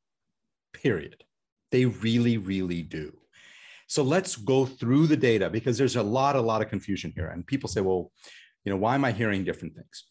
period. 0.73 1.23
They 1.71 1.85
really, 1.85 2.37
really 2.37 2.81
do. 2.81 3.17
So 3.87 4.03
let's 4.03 4.35
go 4.35 4.65
through 4.65 5.07
the 5.07 5.17
data 5.17 5.49
because 5.49 5.77
there's 5.77 5.95
a 5.95 6.03
lot, 6.03 6.35
a 6.35 6.41
lot 6.41 6.61
of 6.61 6.69
confusion 6.69 7.11
here. 7.15 7.27
And 7.27 7.45
people 7.45 7.69
say, 7.69 7.81
well, 7.81 8.11
you 8.63 8.71
know, 8.71 8.77
why 8.77 8.95
am 8.95 9.05
I 9.05 9.11
hearing 9.11 9.43
different 9.43 9.75
things? 9.75 10.05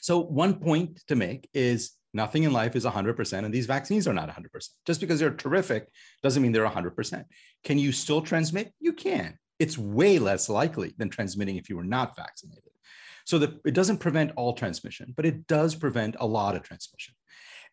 So 0.00 0.18
one 0.18 0.54
point 0.54 1.00
to 1.08 1.14
make 1.14 1.48
is 1.54 1.92
nothing 2.14 2.42
in 2.42 2.52
life 2.52 2.76
is 2.76 2.84
100%, 2.84 3.44
and 3.44 3.52
these 3.52 3.66
vaccines 3.66 4.06
are 4.06 4.12
not 4.12 4.28
100%. 4.28 4.68
Just 4.86 5.00
because 5.00 5.18
they're 5.18 5.34
terrific 5.34 5.88
doesn't 6.22 6.42
mean 6.42 6.52
they're 6.52 6.68
100%. 6.68 7.24
Can 7.64 7.78
you 7.78 7.92
still 7.92 8.22
transmit? 8.22 8.72
You 8.80 8.92
can. 8.92 9.38
It's 9.58 9.78
way 9.78 10.18
less 10.18 10.48
likely 10.48 10.94
than 10.98 11.08
transmitting 11.08 11.56
if 11.56 11.68
you 11.68 11.76
were 11.76 11.84
not 11.84 12.16
vaccinated. 12.16 12.64
So 13.24 13.38
the, 13.38 13.60
it 13.64 13.74
doesn't 13.74 13.98
prevent 13.98 14.32
all 14.36 14.54
transmission, 14.54 15.14
but 15.16 15.26
it 15.26 15.46
does 15.46 15.74
prevent 15.74 16.16
a 16.18 16.26
lot 16.26 16.56
of 16.56 16.62
transmission. 16.62 17.14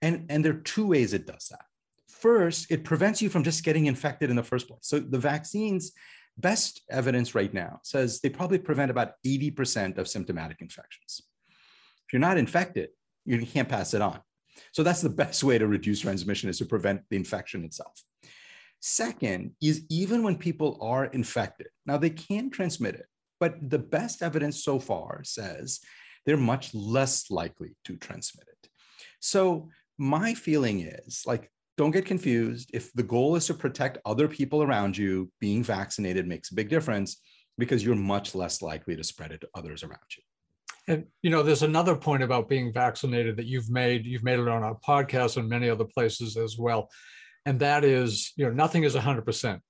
And, 0.01 0.25
and 0.29 0.46
there 0.46 0.53
are 0.53 0.60
two 0.60 0.88
ways 0.88 1.13
it 1.13 1.25
does 1.25 1.48
that. 1.50 1.65
First, 2.08 2.72
it 2.72 2.84
prevents 2.84 3.22
you 3.22 3.29
from 3.29 3.43
just 3.43 3.63
getting 3.63 3.88
infected 3.88 4.29
in 4.29 4.36
the 4.36 4.43
first 4.43 4.67
place. 4.67 4.81
So 4.84 5.00
the 5.00 5.17
vaccines, 5.17 5.91
best 6.38 6.81
evidence 6.89 7.36
right 7.36 7.53
now 7.53 7.79
says 7.84 8.19
they 8.19 8.29
probably 8.29 8.60
prevent 8.60 8.91
about 8.91 9.13
80% 9.25 9.98
of 9.98 10.08
symptomatic 10.08 10.62
infections. 10.62 11.22
If 12.08 12.13
you're 12.13 12.19
not 12.19 12.38
infected, 12.38 12.89
you 13.25 13.46
can't 13.46 13.69
pass 13.69 13.93
it 13.93 14.01
on. 14.01 14.19
So 14.71 14.83
that's 14.83 15.01
the 15.01 15.09
best 15.09 15.43
way 15.43 15.57
to 15.57 15.67
reduce 15.67 16.01
transmission 16.01 16.49
is 16.49 16.57
to 16.59 16.65
prevent 16.65 17.01
the 17.09 17.15
infection 17.15 17.63
itself. 17.63 18.03
Second 18.81 19.51
is 19.61 19.85
even 19.89 20.23
when 20.23 20.37
people 20.37 20.77
are 20.81 21.05
infected, 21.05 21.67
now 21.85 21.97
they 21.97 22.09
can 22.09 22.49
transmit 22.49 22.95
it, 22.95 23.07
but 23.39 23.55
the 23.69 23.79
best 23.79 24.21
evidence 24.21 24.63
so 24.63 24.79
far 24.79 25.21
says 25.23 25.79
they're 26.25 26.37
much 26.37 26.73
less 26.73 27.29
likely 27.29 27.75
to 27.85 27.97
transmit 27.97 28.47
it. 28.47 28.69
So 29.19 29.69
my 29.97 30.33
feeling 30.33 30.81
is 30.81 31.23
like, 31.25 31.51
don't 31.77 31.91
get 31.91 32.05
confused. 32.05 32.71
If 32.73 32.91
the 32.93 33.03
goal 33.03 33.35
is 33.35 33.47
to 33.47 33.53
protect 33.53 33.99
other 34.05 34.27
people 34.27 34.63
around 34.63 34.97
you, 34.97 35.31
being 35.39 35.63
vaccinated 35.63 36.27
makes 36.27 36.51
a 36.51 36.55
big 36.55 36.69
difference 36.69 37.21
because 37.57 37.83
you're 37.83 37.95
much 37.95 38.35
less 38.35 38.61
likely 38.61 38.95
to 38.95 39.03
spread 39.03 39.31
it 39.31 39.41
to 39.41 39.49
others 39.53 39.83
around 39.83 39.99
you. 40.17 40.23
And 40.88 41.05
you 41.21 41.29
know, 41.29 41.43
there's 41.43 41.63
another 41.63 41.95
point 41.95 42.24
about 42.24 42.50
being 42.50 42.74
vaccinated 42.74 43.38
that 43.38 43.45
you've 43.45 43.69
made. 43.69 44.05
You've 44.05 44.24
made 44.24 44.39
it 44.39 44.48
on 44.48 44.63
our 44.63 44.75
podcast 44.75 45.38
and 45.38 45.48
many 45.48 45.69
other 45.69 45.86
places 45.86 46.38
as 46.38 46.57
well, 46.57 46.89
and 47.45 47.59
that 47.59 47.83
is, 47.83 48.33
you 48.36 48.45
know, 48.45 48.51
nothing 48.51 48.83
is 48.83 48.95
100 48.95 49.24
percent 49.24 49.62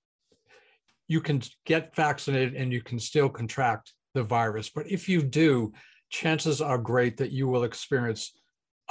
you 1.10 1.20
can 1.20 1.42
get 1.66 1.94
vaccinated 1.96 2.56
and 2.56 2.72
you 2.72 2.82
can 2.82 3.00
still 3.00 3.28
contract 3.28 3.94
the 4.14 4.24
virus. 4.24 4.70
But 4.70 4.90
if 4.90 5.10
you 5.10 5.22
do, 5.22 5.74
chances 6.10 6.62
are 6.62 6.78
great 6.78 7.18
that 7.18 7.32
you 7.32 7.48
will 7.48 7.64
experience 7.64 8.32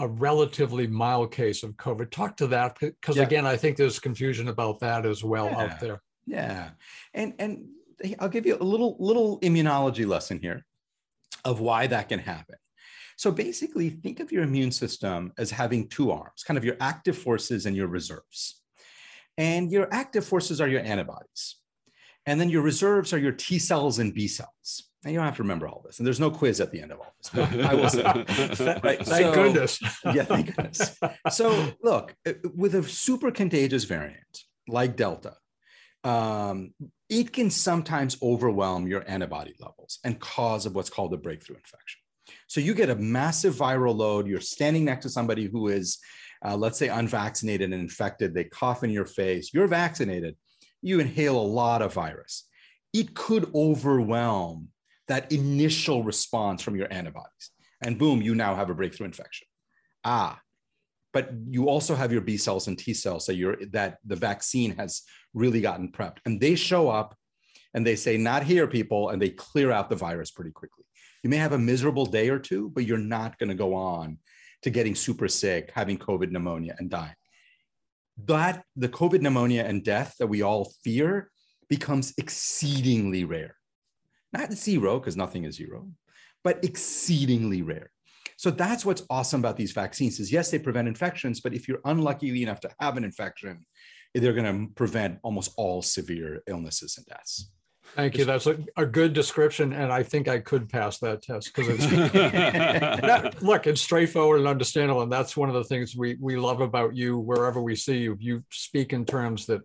a 0.01 0.07
relatively 0.07 0.87
mild 0.87 1.33
case 1.33 1.63
of 1.63 1.77
COVID. 1.77 2.11
Talk 2.11 2.37
to 2.39 2.49
that 2.49 2.77
because 2.79 3.17
yeah. 3.17 3.23
again, 3.23 3.47
I 3.47 3.57
think 3.57 3.77
there's 3.77 3.99
confusion 3.99 4.49
about 4.49 4.81
that 4.81 5.07
as 5.07 5.25
well 5.25 5.47
yeah. 5.47 5.63
out 5.63 5.81
there. 5.81 6.03
Yeah, 6.27 6.71
and 7.15 7.33
and 7.39 7.69
I'll 8.19 8.29
give 8.29 8.45
you 8.45 8.57
a 8.61 8.63
little 8.63 8.97
little 9.01 9.41
immunology 9.41 10.07
lesson 10.07 10.41
here 10.41 10.67
of 11.45 11.61
why 11.61 11.87
that 11.87 12.09
can 12.09 12.19
happen. 12.19 12.57
So 13.17 13.33
basically, 13.33 13.91
think 13.91 14.21
of 14.21 14.31
your 14.31 14.45
immune 14.45 14.71
system 14.71 15.33
as 15.39 15.51
having 15.51 15.89
two 15.89 16.13
arms, 16.13 16.45
kind 16.45 16.57
of 16.57 16.65
your 16.65 16.77
active 16.81 17.19
forces 17.19 17.67
and 17.67 17.75
your 17.75 17.89
reserves. 17.89 18.63
And 19.37 19.71
your 19.71 19.89
active 19.93 20.25
forces 20.25 20.61
are 20.61 20.69
your 20.69 20.83
antibodies. 20.83 21.57
And 22.27 22.41
then 22.41 22.49
your 22.49 22.63
reserves 22.63 23.13
are 23.13 23.19
your 23.19 23.33
T 23.33 23.59
cells 23.59 23.99
and 23.99 24.15
B 24.15 24.29
cells. 24.29 24.85
And 25.05 25.13
you 25.13 25.19
don't 25.19 25.27
have 25.27 25.37
to 25.37 25.43
remember 25.43 25.67
all 25.69 25.83
this. 25.85 25.99
And 25.99 26.07
there's 26.07 26.21
no 26.21 26.31
quiz 26.31 26.61
at 26.61 26.73
the 26.73 26.81
end 26.81 26.93
of 26.93 26.99
all 26.99 27.15
this. 27.19 27.65
I 27.65 27.75
will 27.75 27.89
say. 27.89 28.03
right? 28.83 29.05
Thank 29.05 29.07
so, 29.07 29.35
goodness. 29.35 29.81
yeah, 30.05 30.25
thank 30.25 30.55
goodness. 30.55 30.99
So 31.31 31.73
look, 31.83 32.15
uh, 32.27 32.35
with 32.55 32.75
a 32.75 32.83
super 32.83 33.31
contagious 33.31 33.85
variant 33.85 34.45
like 34.67 34.97
Delta, 34.97 35.35
um, 36.05 36.73
it 37.09 37.33
can 37.33 37.51
sometimes 37.51 38.17
overwhelm 38.23 38.87
your 38.87 39.05
antibody 39.09 39.55
levels 39.61 39.99
and 40.05 40.21
cause 40.21 40.67
of 40.67 40.75
what's 40.75 40.91
called 40.91 41.13
a 41.15 41.17
breakthrough 41.17 41.57
infection. 41.57 42.01
So 42.47 42.61
you 42.61 42.75
get 42.75 42.91
a 42.91 42.95
massive 42.95 43.55
viral 43.55 43.97
load. 43.97 44.27
You're 44.27 44.41
standing 44.41 44.85
next 44.85 45.05
to 45.05 45.11
somebody 45.11 45.47
who 45.47 45.69
is, 45.69 45.99
uh, 46.45 46.57
let's 46.57 46.79
say, 46.79 46.89
unvaccinated 46.89 47.73
and 47.73 47.83
infected. 47.83 48.35
They 48.35 48.45
cough 48.45 48.85
in 48.85 48.91
your 48.91 49.07
face. 49.07 49.53
You're 49.53 49.67
vaccinated 49.67 50.37
you 50.83 51.01
inhale 51.01 51.37
a 51.37 51.43
lot 51.43 51.83
of 51.83 51.95
virus. 51.95 52.45
It 52.93 53.15
could 53.15 53.51
overwhelm 53.55 54.69
that 55.09 55.31
initial 55.33 56.03
response 56.05 56.63
from 56.63 56.77
your 56.77 56.93
antibodies. 56.93 57.51
And 57.83 57.99
boom, 57.99 58.23
you 58.23 58.35
now 58.35 58.55
have 58.55 58.71
a 58.71 58.75
breakthrough 58.75 59.07
infection. 59.07 59.47
Ah, 60.05 60.41
but 61.13 61.31
you 61.49 61.69
also 61.69 61.95
have 61.95 62.13
your 62.13 62.21
B 62.21 62.37
cells 62.37 62.69
and 62.69 62.79
T 62.79 62.95
cells 62.95 63.27
so 63.27 63.33
you're, 63.33 63.57
that 63.73 63.99
the 64.05 64.17
vaccine 64.17 64.77
has 64.77 65.03
really 65.39 65.61
gotten 65.61 65.91
prepped. 65.91 66.19
And 66.25 66.41
they 66.41 66.55
show 66.55 66.89
up 66.89 67.17
and 67.75 67.87
they 67.87 67.97
say, 67.97 68.17
not 68.17 68.43
here, 68.43 68.67
people, 68.67 69.11
and 69.11 69.21
they 69.21 69.31
clear 69.31 69.71
out 69.71 69.89
the 69.89 69.97
virus 69.97 70.31
pretty 70.31 70.51
quickly. 70.51 70.85
You 71.23 71.31
may 71.31 71.37
have 71.37 71.53
a 71.53 71.59
miserable 71.59 72.07
day 72.07 72.29
or 72.29 72.39
two, 72.39 72.71
but 72.75 72.85
you're 72.85 72.99
not 72.99 73.39
going 73.39 73.49
to 73.49 73.55
go 73.55 73.75
on 73.75 74.19
to 74.63 74.71
getting 74.71 74.95
super 74.95 75.29
sick, 75.29 75.71
having 75.75 75.99
COVID 75.99 76.31
pneumonia, 76.31 76.75
and 76.79 76.91
dying 76.91 77.15
that 78.27 78.65
the 78.77 78.89
COVID 78.89 79.21
pneumonia 79.21 79.65
and 79.65 79.85
death 79.85 80.15
that 80.19 80.27
we 80.27 80.43
all 80.43 80.73
fear 80.83 81.31
becomes 81.69 82.15
exceedingly 82.19 83.25
rare. 83.25 83.55
Not 84.33 84.53
zero, 84.53 84.99
because 84.99 85.17
nothing 85.17 85.45
is 85.45 85.57
zero, 85.57 85.89
but 86.43 86.65
exceedingly 86.65 87.63
rare. 87.63 87.91
So 88.37 88.51
that's 88.51 88.85
what's 88.85 89.03
awesome 89.11 89.41
about 89.41 89.57
these 89.57 89.73
vaccines 89.73 90.21
is 90.21 90.31
yes, 90.31 90.51
they 90.51 90.59
prevent 90.59 90.89
infections, 90.89 91.41
but 91.41 91.55
if 91.55 91.67
you're 91.67 91.81
unlucky 91.85 92.43
enough 92.43 92.61
to 92.61 92.71
have 92.81 92.97
an 92.97 93.05
infection, 93.05 93.65
they're 94.15 94.33
going 94.33 94.69
to 94.69 94.75
prevent 94.75 95.19
almost 95.23 95.53
all 95.57 95.83
severe 95.83 96.43
illnesses 96.47 96.97
and 96.97 97.07
deaths. 97.07 97.51
Thank 97.95 98.19
you. 98.19 98.25
That's 98.25 98.47
a, 98.47 98.59
a, 98.77 98.85
good 98.85 99.13
description, 99.15 99.73
and 99.73 99.91
I 99.91 100.03
think 100.03 100.29
I 100.29 100.41
could 100.41 100.69
pass 100.69 100.99
that 100.99 101.23
test 101.23 101.55
because 101.55 101.69
it's 101.79 103.43
look, 103.43 103.67
it's 103.67 103.81
straightforward 103.81 104.41
and 104.41 104.49
understandable, 104.49 105.03
and 105.03 105.11
that's 105.11 105.37
one 105.37 105.49
of 105.49 105.55
the 105.55 105.65
things 105.65 105.97
we 105.97 106.17
we 106.21 106.37
love 106.37 106.61
about 106.61 106.95
you. 106.95 107.19
Wherever 107.19 107.63
we 107.63 107.75
see 107.75 107.99
you, 107.99 108.17
you 108.21 108.45
speak 108.51 108.93
in 108.93 109.07
terms 109.07 109.47
that 109.47 109.63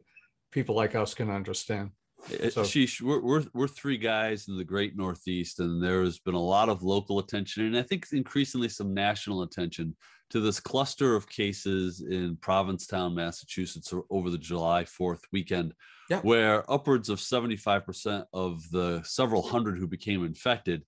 people 0.51 0.73
like 0.73 0.95
us 0.95 1.13
can 1.13 1.29
understand. 1.29 1.91
So, 2.29 2.61
Sheesh, 2.61 3.01
we're, 3.01 3.19
we're 3.19 3.43
we're 3.53 3.67
three 3.67 3.97
guys 3.97 4.47
in 4.47 4.57
the 4.57 4.63
Great 4.63 4.95
Northeast, 4.95 5.59
and 5.59 5.83
there 5.83 6.03
has 6.03 6.19
been 6.19 6.35
a 6.35 6.39
lot 6.39 6.69
of 6.69 6.81
local 6.81 7.19
attention, 7.19 7.65
and 7.65 7.77
I 7.77 7.81
think 7.81 8.07
increasingly 8.13 8.69
some 8.69 8.93
national 8.93 9.43
attention 9.43 9.95
to 10.29 10.39
this 10.39 10.59
cluster 10.59 11.15
of 11.15 11.29
cases 11.29 12.01
in 12.01 12.37
Provincetown, 12.37 13.13
Massachusetts, 13.13 13.93
over 14.09 14.29
the 14.29 14.37
July 14.37 14.85
Fourth 14.85 15.21
weekend 15.31 15.73
yeah. 16.09 16.21
where 16.21 16.69
upwards 16.71 17.09
of 17.09 17.19
75% 17.19 18.25
of 18.33 18.69
the 18.71 19.01
several 19.03 19.41
hundred 19.41 19.77
who 19.77 19.87
became 19.87 20.23
infected 20.23 20.83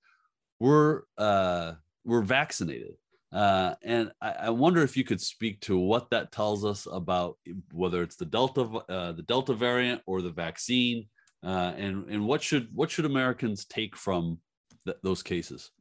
were 0.60 1.06
uh, 1.18 1.74
were 2.04 2.22
vaccinated. 2.22 2.96
Uh, 3.32 3.76
and 3.84 4.12
I, 4.22 4.32
I, 4.32 4.50
wonder 4.52 4.82
if 4.82 4.96
you 4.96 5.04
could 5.04 5.20
speak 5.20 5.60
to 5.62 5.78
what 5.78 6.10
that 6.12 6.32
tells 6.32 6.64
us 6.64 6.88
about 6.90 7.38
whether 7.74 8.02
it's 8.02 8.16
the 8.16 8.26
Delta 8.26 8.62
uh, 8.62 9.12
the 9.12 9.24
Delta 9.24 9.54
variant 9.54 10.02
or 10.06 10.22
the 10.22 10.30
vaccine, 10.30 11.08
uh, 11.46 11.74
and 11.78 12.10
and 12.10 12.26
what 12.26 12.42
should 12.42 12.70
what 12.74 12.90
should 12.90 13.06
Americans 13.06 13.66
take 13.66 13.96
from 13.96 14.40
th- 14.86 14.98
those 15.04 15.22
cases? 15.22 15.72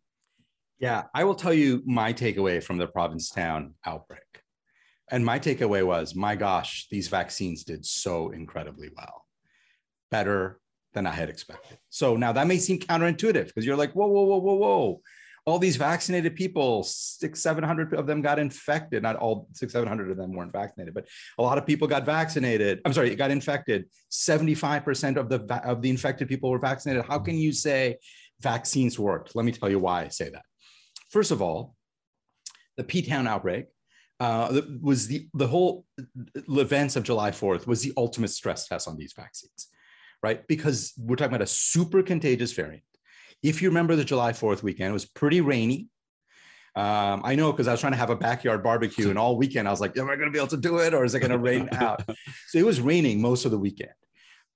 Yeah, 0.78 1.04
I 1.14 1.24
will 1.24 1.34
tell 1.34 1.54
you 1.54 1.82
my 1.86 2.12
takeaway 2.12 2.62
from 2.62 2.76
the 2.76 2.86
Provincetown 2.86 3.74
outbreak. 3.86 4.20
And 5.10 5.24
my 5.24 5.38
takeaway 5.38 5.84
was, 5.86 6.14
my 6.14 6.34
gosh, 6.34 6.88
these 6.90 7.08
vaccines 7.08 7.64
did 7.64 7.84
so 7.84 8.30
incredibly 8.30 8.90
well 8.96 9.24
better 10.10 10.60
than 10.92 11.06
I 11.06 11.10
had 11.10 11.28
expected. 11.28 11.78
So 11.90 12.16
now 12.16 12.32
that 12.32 12.46
may 12.46 12.58
seem 12.58 12.78
counterintuitive 12.78 13.46
because 13.46 13.66
you're 13.66 13.76
like, 13.76 13.92
whoa, 13.92 14.06
whoa, 14.06 14.24
whoa, 14.24 14.38
whoa, 14.38 14.54
whoa. 14.54 15.00
All 15.46 15.58
these 15.58 15.76
vaccinated 15.76 16.36
people, 16.36 16.82
six, 16.84 17.42
700 17.42 17.92
of 17.94 18.06
them 18.06 18.22
got 18.22 18.38
infected. 18.38 19.02
Not 19.02 19.16
all 19.16 19.48
six, 19.52 19.72
700 19.72 20.10
of 20.10 20.16
them 20.16 20.32
weren't 20.32 20.52
vaccinated, 20.52 20.94
but 20.94 21.06
a 21.38 21.42
lot 21.42 21.58
of 21.58 21.66
people 21.66 21.86
got 21.86 22.06
vaccinated. 22.06 22.80
I'm 22.84 22.92
sorry, 22.92 23.14
got 23.14 23.30
infected. 23.30 23.86
75% 24.10 25.16
of 25.16 25.28
the, 25.28 25.60
of 25.64 25.82
the 25.82 25.90
infected 25.90 26.28
people 26.28 26.50
were 26.50 26.58
vaccinated. 26.58 27.04
How 27.04 27.18
can 27.18 27.36
you 27.36 27.52
say 27.52 27.98
vaccines 28.40 28.98
worked? 28.98 29.36
Let 29.36 29.44
me 29.44 29.52
tell 29.52 29.68
you 29.68 29.78
why 29.78 30.04
I 30.04 30.08
say 30.08 30.30
that. 30.30 30.44
First 31.10 31.30
of 31.30 31.42
all, 31.42 31.74
the 32.76 32.84
P-Town 32.84 33.26
outbreak 33.26 33.66
uh, 34.20 34.62
was 34.80 35.08
the, 35.08 35.28
the 35.34 35.46
whole 35.46 35.84
events 36.48 36.96
of 36.96 37.02
July 37.02 37.30
4th 37.30 37.66
was 37.66 37.82
the 37.82 37.92
ultimate 37.96 38.30
stress 38.30 38.66
test 38.66 38.88
on 38.88 38.96
these 38.96 39.12
vaccines 39.12 39.68
right? 40.24 40.48
Because 40.48 40.94
we're 40.96 41.16
talking 41.16 41.34
about 41.34 41.42
a 41.42 41.46
super 41.46 42.02
contagious 42.02 42.52
variant. 42.52 42.82
If 43.44 43.60
you 43.60 43.68
remember 43.68 43.94
the 43.94 44.04
July 44.04 44.32
4th 44.32 44.62
weekend, 44.62 44.88
it 44.88 44.94
was 44.94 45.04
pretty 45.04 45.42
rainy. 45.42 45.88
Um, 46.74 47.20
I 47.22 47.34
know 47.34 47.52
because 47.52 47.68
I 47.68 47.72
was 47.72 47.80
trying 47.80 47.92
to 47.92 47.98
have 47.98 48.08
a 48.10 48.16
backyard 48.16 48.64
barbecue, 48.64 49.10
and 49.10 49.18
all 49.18 49.36
weekend 49.36 49.68
I 49.68 49.70
was 49.70 49.80
like, 49.80 49.96
"Am 49.96 50.08
I 50.10 50.16
going 50.16 50.28
to 50.28 50.32
be 50.32 50.38
able 50.38 50.48
to 50.48 50.56
do 50.56 50.78
it, 50.78 50.92
or 50.92 51.04
is 51.04 51.14
it 51.14 51.20
going 51.20 51.30
to 51.30 51.38
rain 51.38 51.68
out?" 51.72 52.02
So 52.48 52.58
it 52.58 52.64
was 52.64 52.80
raining 52.80 53.20
most 53.20 53.44
of 53.44 53.52
the 53.52 53.58
weekend, 53.58 53.92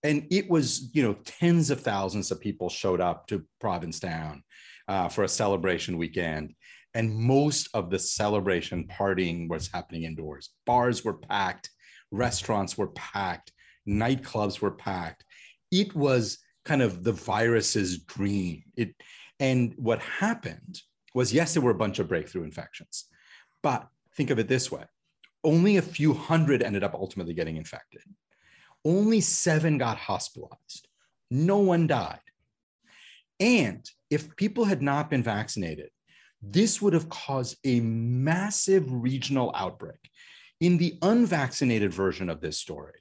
and 0.02 0.26
it 0.30 0.50
was 0.50 0.90
you 0.95 1.02
know 1.04 1.14
tens 1.25 1.71
of 1.71 1.80
thousands 1.80 2.33
of 2.33 2.40
people 2.40 2.71
showed 2.71 3.00
up 3.00 3.28
to 3.28 3.45
Provincetown 3.61 4.42
uh, 4.88 5.09
for 5.09 5.23
a 5.23 5.28
celebration 5.28 5.97
weekend, 5.97 6.54
and 6.92 7.14
most 7.14 7.68
of 7.73 7.88
the 7.88 8.00
celebration 8.00 8.88
partying 8.88 9.49
was 9.49 9.68
happening 9.73 10.02
indoors. 10.02 10.50
Bars 10.66 11.04
were 11.04 11.18
packed, 11.18 11.71
restaurants 12.11 12.76
were 12.76 12.88
packed, 12.88 13.52
nightclubs 13.88 14.61
were 14.61 14.73
packed. 14.73 15.25
It 15.71 15.95
was 15.95 16.38
kind 16.68 16.82
of 16.82 17.02
the 17.02 17.12
virus's 17.12 17.98
dream. 17.98 18.62
It 18.76 18.94
and 19.40 19.75
what 19.76 20.00
happened 20.00 20.82
was 21.14 21.32
yes, 21.32 21.54
there 21.54 21.62
were 21.62 21.72
a 21.72 21.82
bunch 21.84 21.98
of 21.98 22.08
breakthrough 22.08 22.44
infections, 22.44 23.06
but 23.62 23.88
think 24.14 24.30
of 24.30 24.38
it 24.38 24.48
this 24.48 24.70
way: 24.70 24.84
only 25.42 25.78
a 25.78 25.82
few 25.82 26.12
hundred 26.12 26.62
ended 26.62 26.84
up 26.84 26.94
ultimately 26.94 27.34
getting 27.34 27.56
infected. 27.56 28.02
Only 28.84 29.20
seven 29.20 29.78
got 29.78 29.96
hospitalized. 29.96 30.87
No 31.30 31.58
one 31.58 31.87
died. 31.87 32.20
And 33.40 33.88
if 34.10 34.37
people 34.37 34.64
had 34.64 34.82
not 34.82 35.10
been 35.10 35.22
vaccinated, 35.22 35.90
this 36.42 36.80
would 36.80 36.92
have 36.92 37.08
caused 37.08 37.56
a 37.64 37.80
massive 37.80 38.84
regional 38.90 39.52
outbreak. 39.54 40.10
In 40.60 40.76
the 40.76 40.98
unvaccinated 41.02 41.92
version 41.92 42.28
of 42.28 42.40
this 42.40 42.58
story, 42.58 43.00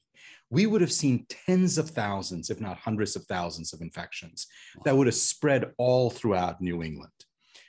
we 0.50 0.66
would 0.66 0.82
have 0.82 0.92
seen 0.92 1.26
tens 1.30 1.78
of 1.78 1.90
thousands, 1.90 2.50
if 2.50 2.62
not 2.62 2.78
hundreds 2.78 3.16
of 3.16 3.26
thousands 3.26 3.74
of 3.74 3.82
infections 3.82 4.48
that 4.86 4.96
would 4.96 5.08
have 5.08 5.16
spread 5.16 5.72
all 5.78 6.10
throughout 6.10 6.62
New 6.62 6.84
England. 6.84 7.12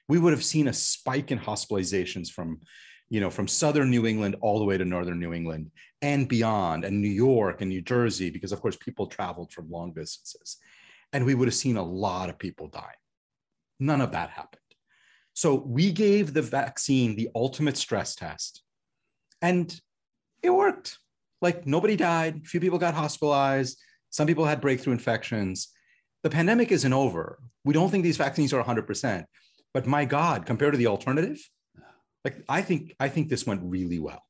We 0.09 0.19
would 0.19 0.33
have 0.33 0.45
seen 0.45 0.69
a 0.69 0.73
spike 0.73 1.31
in 1.31 1.39
hospitalizations 1.39 2.31
from, 2.31 2.61
you 3.11 3.21
know, 3.21 3.31
from 3.31 3.49
southern 3.49 3.91
New 3.91 4.07
England 4.07 4.37
all 4.41 4.59
the 4.59 4.65
way 4.65 4.79
to 4.79 4.85
northern 4.85 5.19
New 5.19 5.35
England 5.35 5.71
and 6.01 6.29
beyond, 6.29 6.85
and 6.85 7.01
New 7.01 7.09
York 7.09 7.61
and 7.61 7.69
New 7.69 7.83
Jersey, 7.83 8.31
because 8.31 8.53
of 8.53 8.61
course 8.61 8.77
people 8.77 9.07
traveled 9.07 9.53
from 9.53 9.71
long 9.71 9.93
distances. 9.93 10.59
And 11.13 11.27
we 11.27 11.35
would 11.35 11.49
have 11.49 11.55
seen 11.55 11.77
a 11.77 11.83
lot 11.83 12.31
of 12.31 12.39
people 12.39 12.69
die. 12.69 12.95
None 13.81 14.01
of 14.01 14.13
that 14.13 14.31
happened. 14.31 14.61
So 15.35 15.55
we 15.55 15.93
gave 15.93 16.33
the 16.33 16.43
vaccine 16.43 17.17
the 17.17 17.31
ultimate 17.35 17.77
stress 17.77 18.15
test, 18.15 18.63
and 19.43 19.81
it 20.43 20.51
worked 20.51 20.99
like 21.41 21.67
nobody 21.67 21.97
died, 21.97 22.47
few 22.47 22.61
people 22.61 22.79
got 22.79 22.95
hospitalized, 22.95 23.81
some 24.11 24.27
people 24.27 24.45
had 24.45 24.61
breakthrough 24.61 24.93
infections. 24.93 25.69
The 26.23 26.31
pandemic 26.31 26.73
isn't 26.73 26.93
over. 26.93 27.39
We 27.65 27.75
don't 27.75 27.91
think 27.91 28.05
these 28.05 28.17
vaccines 28.17 28.53
are 28.53 28.63
100%, 28.63 29.25
but 29.75 29.87
my 29.87 30.05
God, 30.05 30.47
compared 30.47 30.73
to 30.73 30.79
the 30.79 30.87
alternative, 30.87 31.39
like 32.25 32.45
I 32.49 32.63
think 32.63 32.95
I 32.99 33.09
think 33.09 33.29
this 33.29 33.47
went 33.47 33.63
really 33.63 33.99
well. 33.99 34.23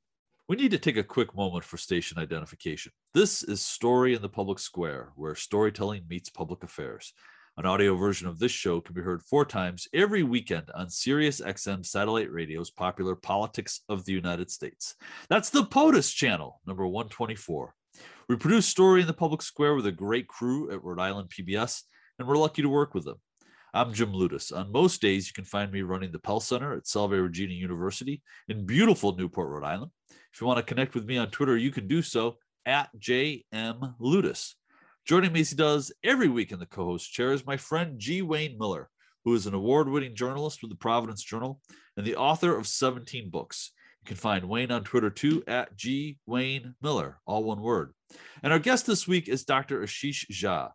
We 0.48 0.56
need 0.56 0.70
to 0.70 0.78
take 0.78 0.96
a 0.96 1.02
quick 1.02 1.34
moment 1.36 1.64
for 1.64 1.76
station 1.76 2.18
identification. 2.18 2.92
This 3.12 3.42
is 3.42 3.60
Story 3.60 4.14
in 4.14 4.22
the 4.22 4.28
Public 4.28 4.58
Square, 4.58 5.12
where 5.14 5.34
storytelling 5.34 6.04
meets 6.08 6.30
public 6.30 6.62
affairs. 6.62 7.12
An 7.58 7.66
audio 7.66 7.96
version 7.96 8.28
of 8.28 8.38
this 8.38 8.52
show 8.52 8.80
can 8.80 8.94
be 8.94 9.00
heard 9.00 9.20
four 9.20 9.44
times 9.44 9.88
every 9.92 10.22
weekend 10.22 10.70
on 10.76 10.88
Sirius 10.88 11.40
XM 11.40 11.84
satellite 11.84 12.30
radio's 12.30 12.70
popular 12.70 13.16
Politics 13.16 13.80
of 13.88 14.04
the 14.04 14.12
United 14.12 14.48
States. 14.48 14.94
That's 15.28 15.50
the 15.50 15.64
POTUS 15.64 16.14
channel, 16.14 16.60
number 16.68 16.86
124. 16.86 17.74
We 18.28 18.36
produce 18.36 18.66
Story 18.66 19.00
in 19.00 19.08
the 19.08 19.12
Public 19.12 19.42
Square 19.42 19.74
with 19.74 19.88
a 19.88 19.92
great 19.92 20.28
crew 20.28 20.70
at 20.70 20.84
Rhode 20.84 21.00
Island 21.00 21.30
PBS, 21.30 21.82
and 22.20 22.28
we're 22.28 22.38
lucky 22.38 22.62
to 22.62 22.68
work 22.68 22.94
with 22.94 23.04
them. 23.04 23.16
I'm 23.74 23.92
Jim 23.92 24.12
Ludes. 24.12 24.56
On 24.56 24.70
most 24.70 25.02
days, 25.02 25.26
you 25.26 25.32
can 25.32 25.44
find 25.44 25.72
me 25.72 25.82
running 25.82 26.12
the 26.12 26.20
Pell 26.20 26.38
Center 26.38 26.74
at 26.74 26.86
Salve 26.86 27.10
Regina 27.10 27.54
University 27.54 28.22
in 28.48 28.66
beautiful 28.66 29.16
Newport, 29.16 29.48
Rhode 29.48 29.66
Island. 29.66 29.90
If 30.32 30.40
you 30.40 30.46
want 30.46 30.58
to 30.58 30.62
connect 30.62 30.94
with 30.94 31.06
me 31.06 31.18
on 31.18 31.28
Twitter, 31.30 31.56
you 31.56 31.72
can 31.72 31.88
do 31.88 32.02
so 32.02 32.36
at 32.64 32.88
JM. 33.00 33.94
Joining 35.08 35.32
me 35.32 35.40
as 35.40 35.48
he 35.48 35.56
does 35.56 35.90
every 36.04 36.28
week 36.28 36.52
in 36.52 36.58
the 36.58 36.66
co 36.66 36.84
host 36.84 37.10
chair 37.10 37.32
is 37.32 37.46
my 37.46 37.56
friend 37.56 37.98
G. 37.98 38.20
Wayne 38.20 38.58
Miller, 38.58 38.90
who 39.24 39.32
is 39.32 39.46
an 39.46 39.54
award 39.54 39.88
winning 39.88 40.14
journalist 40.14 40.60
with 40.60 40.70
the 40.70 40.76
Providence 40.76 41.22
Journal 41.22 41.62
and 41.96 42.06
the 42.06 42.16
author 42.16 42.54
of 42.54 42.66
17 42.66 43.30
books. 43.30 43.72
You 44.02 44.08
can 44.08 44.18
find 44.18 44.46
Wayne 44.46 44.70
on 44.70 44.84
Twitter 44.84 45.08
too 45.08 45.42
at 45.46 45.74
G. 45.74 46.18
Wayne 46.26 46.74
Miller, 46.82 47.20
all 47.24 47.42
one 47.42 47.62
word. 47.62 47.94
And 48.42 48.52
our 48.52 48.58
guest 48.58 48.84
this 48.84 49.08
week 49.08 49.28
is 49.28 49.46
Dr. 49.46 49.80
Ashish 49.80 50.26
Jha, 50.30 50.72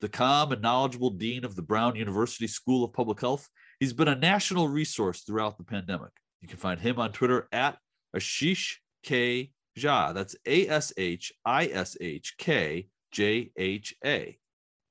the 0.00 0.08
calm 0.08 0.52
and 0.52 0.62
knowledgeable 0.62 1.10
dean 1.10 1.44
of 1.44 1.56
the 1.56 1.62
Brown 1.62 1.96
University 1.96 2.46
School 2.46 2.84
of 2.84 2.92
Public 2.92 3.20
Health. 3.20 3.48
He's 3.80 3.92
been 3.92 4.06
a 4.06 4.14
national 4.14 4.68
resource 4.68 5.22
throughout 5.22 5.58
the 5.58 5.64
pandemic. 5.64 6.12
You 6.40 6.46
can 6.46 6.58
find 6.58 6.78
him 6.78 7.00
on 7.00 7.10
Twitter 7.10 7.48
at 7.50 7.78
Ashish 8.14 8.76
K. 9.02 9.50
Jha. 9.76 10.14
That's 10.14 10.36
A 10.46 10.68
S 10.68 10.92
H 10.96 11.32
I 11.44 11.66
S 11.66 11.96
H 12.00 12.36
K 12.38 12.86
JHA. 13.12 14.36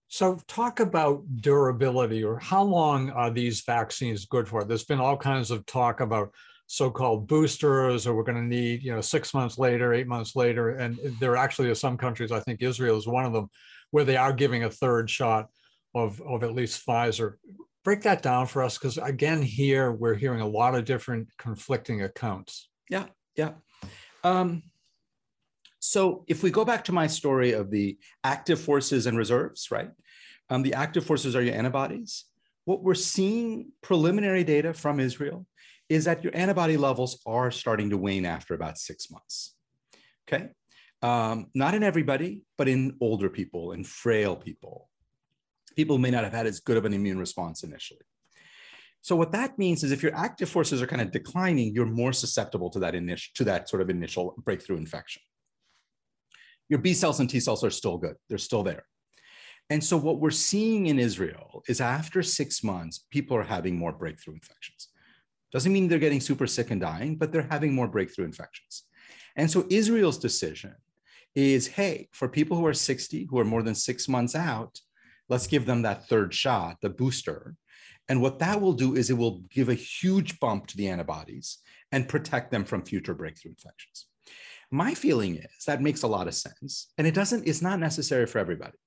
So, 0.08 0.40
talk 0.48 0.80
about 0.80 1.24
durability 1.38 2.24
or 2.24 2.38
how 2.40 2.64
long 2.64 3.12
are 3.12 3.32
these 3.32 3.62
vaccines 3.62 4.26
good 4.26 4.48
for? 4.48 4.64
There's 4.64 4.84
been 4.84 5.00
all 5.00 5.18
kinds 5.18 5.52
of 5.52 5.66
talk 5.66 6.02
about 6.02 6.34
so-called 6.68 7.28
boosters, 7.28 8.08
or 8.08 8.16
we're 8.16 8.24
going 8.24 8.38
to 8.38 8.44
need, 8.44 8.82
you 8.82 8.94
know, 8.94 9.02
six 9.02 9.34
months 9.34 9.58
later, 9.58 9.94
eight 9.94 10.08
months 10.08 10.38
later, 10.38 10.70
and 10.78 10.98
there 11.20 11.36
actually 11.36 11.70
are 11.70 11.76
some 11.76 11.98
countries. 11.98 12.32
I 12.32 12.40
think 12.40 12.62
Israel 12.62 12.98
is 12.98 13.08
one 13.08 13.26
of 13.26 13.34
them, 13.34 13.50
where 13.92 14.06
they 14.06 14.16
are 14.16 14.32
giving 14.32 14.64
a 14.64 14.70
third 14.70 15.10
shot 15.10 15.50
of 15.94 16.22
of 16.22 16.44
at 16.44 16.56
least 16.56 16.86
Pfizer. 16.86 17.34
Break 17.84 18.04
that 18.04 18.22
down 18.22 18.48
for 18.48 18.64
us, 18.64 18.78
because 18.78 18.98
again, 18.98 19.42
here 19.42 19.92
we're 19.92 20.16
hearing 20.16 20.42
a 20.42 20.48
lot 20.48 20.76
of 20.76 20.86
different 20.86 21.28
conflicting 21.38 22.04
accounts. 22.04 22.70
Yeah, 22.90 23.08
yeah. 23.36 23.52
Um, 24.24 24.64
so 25.82 26.24
if 26.28 26.44
we 26.44 26.52
go 26.52 26.64
back 26.64 26.84
to 26.86 26.92
my 26.92 27.08
story 27.08 27.54
of 27.54 27.72
the 27.72 27.98
active 28.24 28.62
forces 28.62 29.08
and 29.08 29.18
reserves, 29.18 29.72
right? 29.72 29.90
Um, 30.48 30.62
the 30.62 30.76
active 30.76 31.04
forces 31.04 31.36
are 31.36 31.42
your 31.42 31.56
antibodies. 31.56 32.26
What 32.66 32.84
we're 32.84 32.94
seeing 32.94 33.72
preliminary 33.82 34.44
data 34.44 34.76
from 34.76 35.00
Israel 35.00 35.48
is 35.90 36.06
that 36.06 36.24
your 36.24 36.36
antibody 36.36 36.78
levels 36.78 37.20
are 37.26 37.50
starting 37.50 37.90
to 37.90 37.98
wane 37.98 38.26
after 38.26 38.54
about 38.54 38.78
six 38.78 39.10
months. 39.10 39.56
Okay. 40.28 40.50
Um, 41.02 41.48
not 41.56 41.74
in 41.74 41.82
everybody, 41.82 42.44
but 42.60 42.68
in 42.68 42.96
older 43.02 43.28
people 43.28 43.72
and 43.72 43.86
frail 43.86 44.36
people. 44.36 44.88
People 45.76 45.98
may 45.98 46.12
not 46.12 46.24
have 46.24 46.34
had 46.34 46.46
as 46.46 46.60
good 46.60 46.78
of 46.78 46.86
an 46.86 46.94
immune 46.94 47.18
response 47.18 47.64
initially. 47.64 48.06
So 49.02 49.16
what 49.16 49.32
that 49.32 49.58
means 49.58 49.84
is 49.84 49.92
if 49.92 50.04
your 50.04 50.16
active 50.16 50.48
forces 50.48 50.80
are 50.80 50.88
kind 50.88 51.02
of 51.02 51.12
declining, 51.12 51.74
you're 51.74 51.88
more 51.88 52.14
susceptible 52.14 52.70
to 52.70 52.80
that 52.82 52.94
initial 52.94 53.32
to 53.34 53.44
that 53.46 53.68
sort 53.68 53.82
of 53.82 53.90
initial 53.90 54.36
breakthrough 54.46 54.78
infection 54.78 55.24
your 56.72 56.80
B 56.80 56.94
cells 56.94 57.20
and 57.20 57.30
T 57.30 57.42
cells 57.42 57.66
are 57.66 57.70
still 57.70 57.98
good. 57.98 58.16
They're 58.30 58.38
still 58.38 58.64
there. 58.64 58.86
And 59.70 59.84
so 59.84 59.98
what 59.98 60.20
we're 60.22 60.32
seeing 60.32 60.86
in 60.86 61.00
Israel 61.00 61.64
is 61.68 61.82
after 61.82 62.24
six 62.24 62.64
months, 62.64 63.06
people 63.12 63.36
are 63.36 63.44
having 63.44 63.78
more 63.78 63.92
breakthrough 63.92 64.36
infections. 64.36 64.88
Doesn't 65.52 65.74
mean 65.74 65.90
they're 65.90 66.00
getting 66.00 66.22
super 66.22 66.48
sick 66.48 66.72
and 66.72 66.80
dying, 66.80 67.18
but 67.18 67.34
they're 67.34 67.48
having 67.52 67.74
more 67.74 67.90
breakthrough 67.90 68.24
infections. 68.24 68.84
And 69.36 69.52
so 69.52 69.66
Israel's 69.70 70.18
decision 70.18 70.76
is, 71.36 71.68
hey, 71.68 72.08
for 72.14 72.30
people 72.30 72.56
who 72.56 72.66
are 72.66 72.74
60, 72.74 73.28
who 73.30 73.38
are 73.38 73.46
more 73.46 73.64
than 73.64 73.76
six 73.76 74.08
months 74.08 74.34
out, 74.34 74.80
let's 75.28 75.48
give 75.48 75.66
them 75.66 75.82
that 75.82 76.08
third 76.08 76.34
shot, 76.34 76.78
the 76.82 76.90
booster. 76.90 77.56
And 78.08 78.22
what 78.22 78.40
that 78.40 78.62
will 78.62 78.74
do 78.74 78.96
is 78.96 79.10
it 79.10 79.18
will 79.18 79.42
give 79.50 79.68
a 79.68 79.74
huge 79.74 80.40
bump 80.40 80.68
to 80.68 80.78
the 80.78 80.88
antibodies 80.88 81.58
and 81.92 82.08
protect 82.08 82.50
them 82.50 82.64
from 82.64 82.86
future 82.86 83.14
breakthrough 83.14 83.52
infections. 83.52 84.08
My 84.72 84.94
feeling 84.94 85.36
is 85.36 85.66
that 85.68 85.82
makes 85.82 86.04
a 86.04 86.08
lot 86.08 86.28
of 86.28 86.34
sense. 86.34 86.92
And 86.98 87.06
it 87.06 87.14
doesn't, 87.14 87.46
it's 87.46 87.62
not 87.62 87.80
necessary 87.80 88.26
for 88.26 88.40
everybody. 88.40 88.78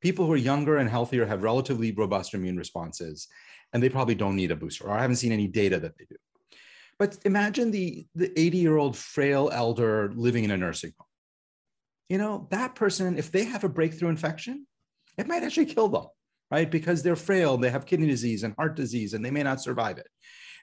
People 0.00 0.24
who 0.24 0.32
are 0.32 0.38
younger 0.38 0.78
and 0.78 0.88
healthier 0.88 1.26
have 1.26 1.42
relatively 1.42 1.92
robust 1.92 2.34
immune 2.34 2.56
responses, 2.56 3.28
and 3.72 3.82
they 3.82 3.90
probably 3.90 4.14
don't 4.14 4.36
need 4.36 4.50
a 4.50 4.56
booster, 4.56 4.84
or 4.84 4.92
I 4.92 5.02
haven't 5.02 5.16
seen 5.16 5.32
any 5.32 5.46
data 5.46 5.78
that 5.80 5.96
they 5.98 6.06
do. 6.08 6.16
But 6.98 7.18
imagine 7.24 7.70
the, 7.70 8.06
the 8.14 8.38
80 8.38 8.58
year 8.58 8.76
old 8.76 8.96
frail 8.96 9.50
elder 9.52 10.12
living 10.14 10.44
in 10.44 10.50
a 10.50 10.56
nursing 10.56 10.92
home. 10.98 11.06
You 12.08 12.18
know, 12.18 12.46
that 12.50 12.74
person, 12.74 13.18
if 13.18 13.30
they 13.30 13.44
have 13.44 13.64
a 13.64 13.68
breakthrough 13.68 14.10
infection, 14.10 14.66
it 15.18 15.26
might 15.26 15.42
actually 15.42 15.66
kill 15.66 15.88
them, 15.88 16.06
right? 16.50 16.70
Because 16.70 17.02
they're 17.02 17.16
frail, 17.16 17.56
they 17.56 17.70
have 17.70 17.86
kidney 17.86 18.06
disease 18.06 18.44
and 18.44 18.54
heart 18.56 18.76
disease, 18.76 19.14
and 19.14 19.24
they 19.24 19.30
may 19.30 19.42
not 19.42 19.60
survive 19.60 19.98
it. 19.98 20.06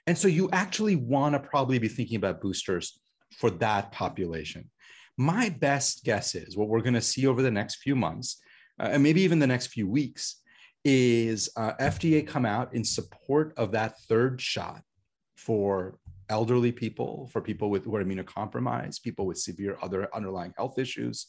And 0.06 0.16
so 0.16 0.28
you 0.28 0.48
actually 0.52 0.96
want 0.96 1.34
to 1.34 1.40
probably 1.40 1.78
be 1.78 1.88
thinking 1.88 2.16
about 2.16 2.40
boosters 2.40 3.00
for 3.38 3.50
that 3.50 3.92
population. 3.92 4.70
My 5.18 5.48
best 5.48 6.04
guess 6.04 6.34
is 6.34 6.56
what 6.56 6.68
we're 6.68 6.80
going 6.80 6.94
to 6.94 7.00
see 7.00 7.26
over 7.26 7.42
the 7.42 7.50
next 7.50 7.76
few 7.76 7.94
months, 7.94 8.40
uh, 8.80 8.88
and 8.92 9.02
maybe 9.02 9.22
even 9.22 9.38
the 9.38 9.46
next 9.46 9.68
few 9.68 9.88
weeks, 9.88 10.36
is 10.84 11.50
uh, 11.56 11.74
FDA 11.80 12.26
come 12.26 12.44
out 12.44 12.74
in 12.74 12.84
support 12.84 13.52
of 13.56 13.72
that 13.72 14.00
third 14.08 14.40
shot 14.40 14.82
for 15.36 15.98
elderly 16.28 16.72
people, 16.72 17.28
for 17.32 17.40
people 17.40 17.70
with 17.70 17.84
who 17.84 17.94
are 17.94 18.04
immunocompromised, 18.04 19.02
people 19.02 19.26
with 19.26 19.38
severe 19.38 19.76
other 19.82 20.08
underlying 20.14 20.54
health 20.56 20.78
issues, 20.78 21.26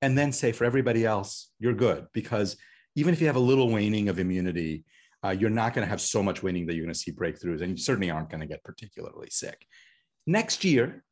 and 0.00 0.16
then 0.16 0.32
say 0.32 0.52
for 0.52 0.64
everybody 0.64 1.04
else, 1.04 1.50
you're 1.58 1.74
good 1.74 2.06
because 2.12 2.56
even 2.96 3.14
if 3.14 3.20
you 3.20 3.26
have 3.26 3.36
a 3.36 3.40
little 3.40 3.70
waning 3.70 4.08
of 4.08 4.18
immunity, 4.18 4.84
uh, 5.24 5.30
you're 5.30 5.50
not 5.50 5.74
going 5.74 5.84
to 5.84 5.90
have 5.90 6.00
so 6.00 6.22
much 6.22 6.42
winning 6.42 6.66
that 6.66 6.74
you're 6.74 6.84
going 6.84 6.92
to 6.92 6.98
see 6.98 7.12
breakthroughs, 7.12 7.62
and 7.62 7.70
you 7.70 7.76
certainly 7.76 8.10
aren't 8.10 8.28
going 8.28 8.40
to 8.40 8.46
get 8.46 8.64
particularly 8.64 9.28
sick. 9.30 9.66
Next 10.26 10.64
year, 10.64 11.04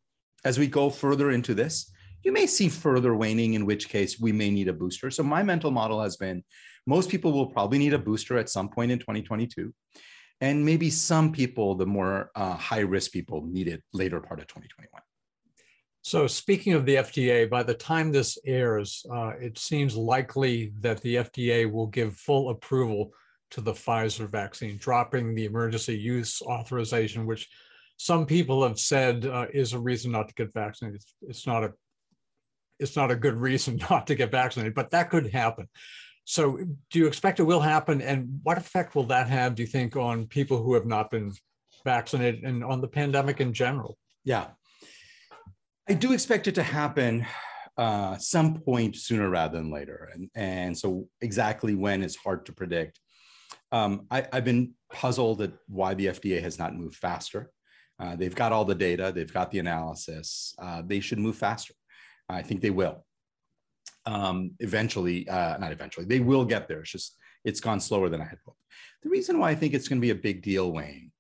as 0.45 0.59
we 0.59 0.67
go 0.67 0.91
further 0.91 1.31
into 1.31 1.55
this, 1.55 1.91
you 2.23 2.33
may 2.33 2.47
see 2.47 2.69
further 2.69 3.15
waning, 3.15 3.55
in 3.55 3.67
which 3.67 3.89
case 3.89 4.21
we 4.21 4.33
may 4.33 4.51
need 4.51 4.69
a 4.69 4.73
booster. 4.73 5.11
So 5.11 5.23
my 5.23 5.43
mental 5.43 5.71
model 5.71 6.03
has 6.03 6.17
been 6.17 6.45
most 6.87 7.11
people 7.11 7.33
will 7.33 7.47
probably 7.47 7.79
need 7.79 7.95
a 7.95 7.99
booster 7.99 8.39
at 8.39 8.49
some 8.49 8.69
point 8.69 8.91
in 8.91 8.99
2022. 8.99 9.73
And 10.41 10.65
maybe 10.65 10.89
some 10.89 11.33
people, 11.33 11.75
the 11.75 11.87
more 11.87 12.31
uh, 12.35 12.55
high 12.55 12.81
risk 12.81 13.13
people, 13.13 13.43
need 13.47 13.69
it 13.69 13.83
later 13.93 14.21
part 14.21 14.41
of 14.41 14.47
2021. 14.47 15.03
So, 16.03 16.27
speaking 16.27 16.73
of 16.73 16.87
the 16.87 16.97
FDA, 16.97 17.49
by 17.49 17.63
the 17.63 17.75
time 17.75 18.11
this 18.11 18.39
airs, 18.47 19.05
uh, 19.13 19.33
it 19.39 19.59
seems 19.59 19.95
likely 19.95 20.73
that 20.81 21.03
the 21.03 21.17
FDA 21.17 21.71
will 21.71 21.89
give 21.89 22.17
full 22.17 22.49
approval 22.49 23.13
to 23.51 23.61
the 23.61 23.73
Pfizer 23.73 24.27
vaccine, 24.27 24.79
dropping 24.79 25.35
the 25.35 25.45
emergency 25.45 25.99
use 25.99 26.41
authorization, 26.41 27.27
which 27.27 27.49
some 28.01 28.25
people 28.25 28.63
have 28.63 28.79
said 28.79 29.27
uh, 29.27 29.45
is 29.53 29.75
a 29.75 29.79
reason 29.79 30.11
not 30.11 30.27
to 30.27 30.35
get 30.35 30.55
vaccinated. 30.55 31.03
It's, 31.03 31.15
it's 31.21 31.47
not 31.47 31.65
a 31.65 31.73
it's 32.79 32.97
not 32.97 33.11
a 33.11 33.15
good 33.15 33.35
reason 33.35 33.79
not 33.91 34.07
to 34.07 34.15
get 34.15 34.31
vaccinated, 34.31 34.73
but 34.73 34.89
that 34.93 35.11
could 35.11 35.27
happen. 35.27 35.69
So, 36.25 36.59
do 36.91 36.99
you 36.99 37.07
expect 37.07 37.41
it 37.41 37.43
will 37.43 37.61
happen? 37.61 38.01
And 38.01 38.41
what 38.43 38.57
effect 38.57 38.95
will 38.95 39.05
that 39.09 39.29
have, 39.29 39.55
do 39.55 39.63
you 39.63 39.67
think, 39.67 39.97
on 39.97 40.25
people 40.29 40.63
who 40.63 40.73
have 40.73 40.87
not 40.87 41.11
been 41.11 41.35
vaccinated 41.85 42.43
and 42.43 42.65
on 42.65 42.81
the 42.81 42.89
pandemic 42.89 43.39
in 43.39 43.53
general? 43.53 43.99
Yeah. 44.25 44.47
I 45.87 45.93
do 45.93 46.15
expect 46.15 46.49
it 46.49 46.55
to 46.55 46.63
happen 46.63 47.27
uh, 47.77 48.17
some 48.17 48.61
point 48.61 48.97
sooner 48.97 49.29
rather 49.29 49.59
than 49.59 49.71
later. 49.71 50.09
And, 50.15 50.31
and 50.35 50.79
so, 50.79 51.07
exactly 51.21 51.75
when 51.75 52.03
is 52.03 52.17
hard 52.17 52.47
to 52.47 52.55
predict. 52.55 52.99
Um, 53.73 54.07
I, 54.11 54.27
have 54.33 54.47
been 54.47 54.73
puzzled 54.91 55.43
at 55.43 55.53
why 55.69 55.93
the 55.93 56.07
FDA 56.07 56.41
has 56.41 56.59
not 56.59 56.75
moved 56.75 56.97
faster. 56.97 57.51
Uh, 58.01 58.17
they've 58.17 58.35
got 58.35 58.51
all 58.53 58.65
the 58.65 58.75
data, 58.75 59.13
they've 59.15 59.33
got 59.33 59.51
the 59.51 59.59
analysis. 59.59 60.55
Uh, 60.59 60.83
they 60.85 61.01
should 61.01 61.19
move 61.19 61.37
faster. 61.37 61.75
I 62.29 62.43
think 62.43 62.61
they 62.61 62.71
will. 62.71 63.05
Um, 64.07 64.53
eventually, 64.61 65.29
uh, 65.29 65.59
not 65.59 65.73
eventually, 65.73 66.07
they 66.07 66.21
will 66.21 66.45
get 66.45 66.67
there. 66.67 66.81
It's 66.81 66.93
just 66.93 67.17
it's 67.45 67.61
gone 67.61 67.81
slower 67.81 68.09
than 68.09 68.21
I 68.21 68.25
had 68.25 68.39
hoped. 68.45 68.59
The 69.03 69.11
reason 69.11 69.39
why 69.39 69.51
I 69.51 69.55
think 69.55 69.75
it's 69.75 69.89
going 69.89 70.01
to 70.01 70.07
be 70.07 70.11
a 70.11 70.15
big 70.15 70.43
deal, 70.43 70.73
Wayne, 70.73 71.11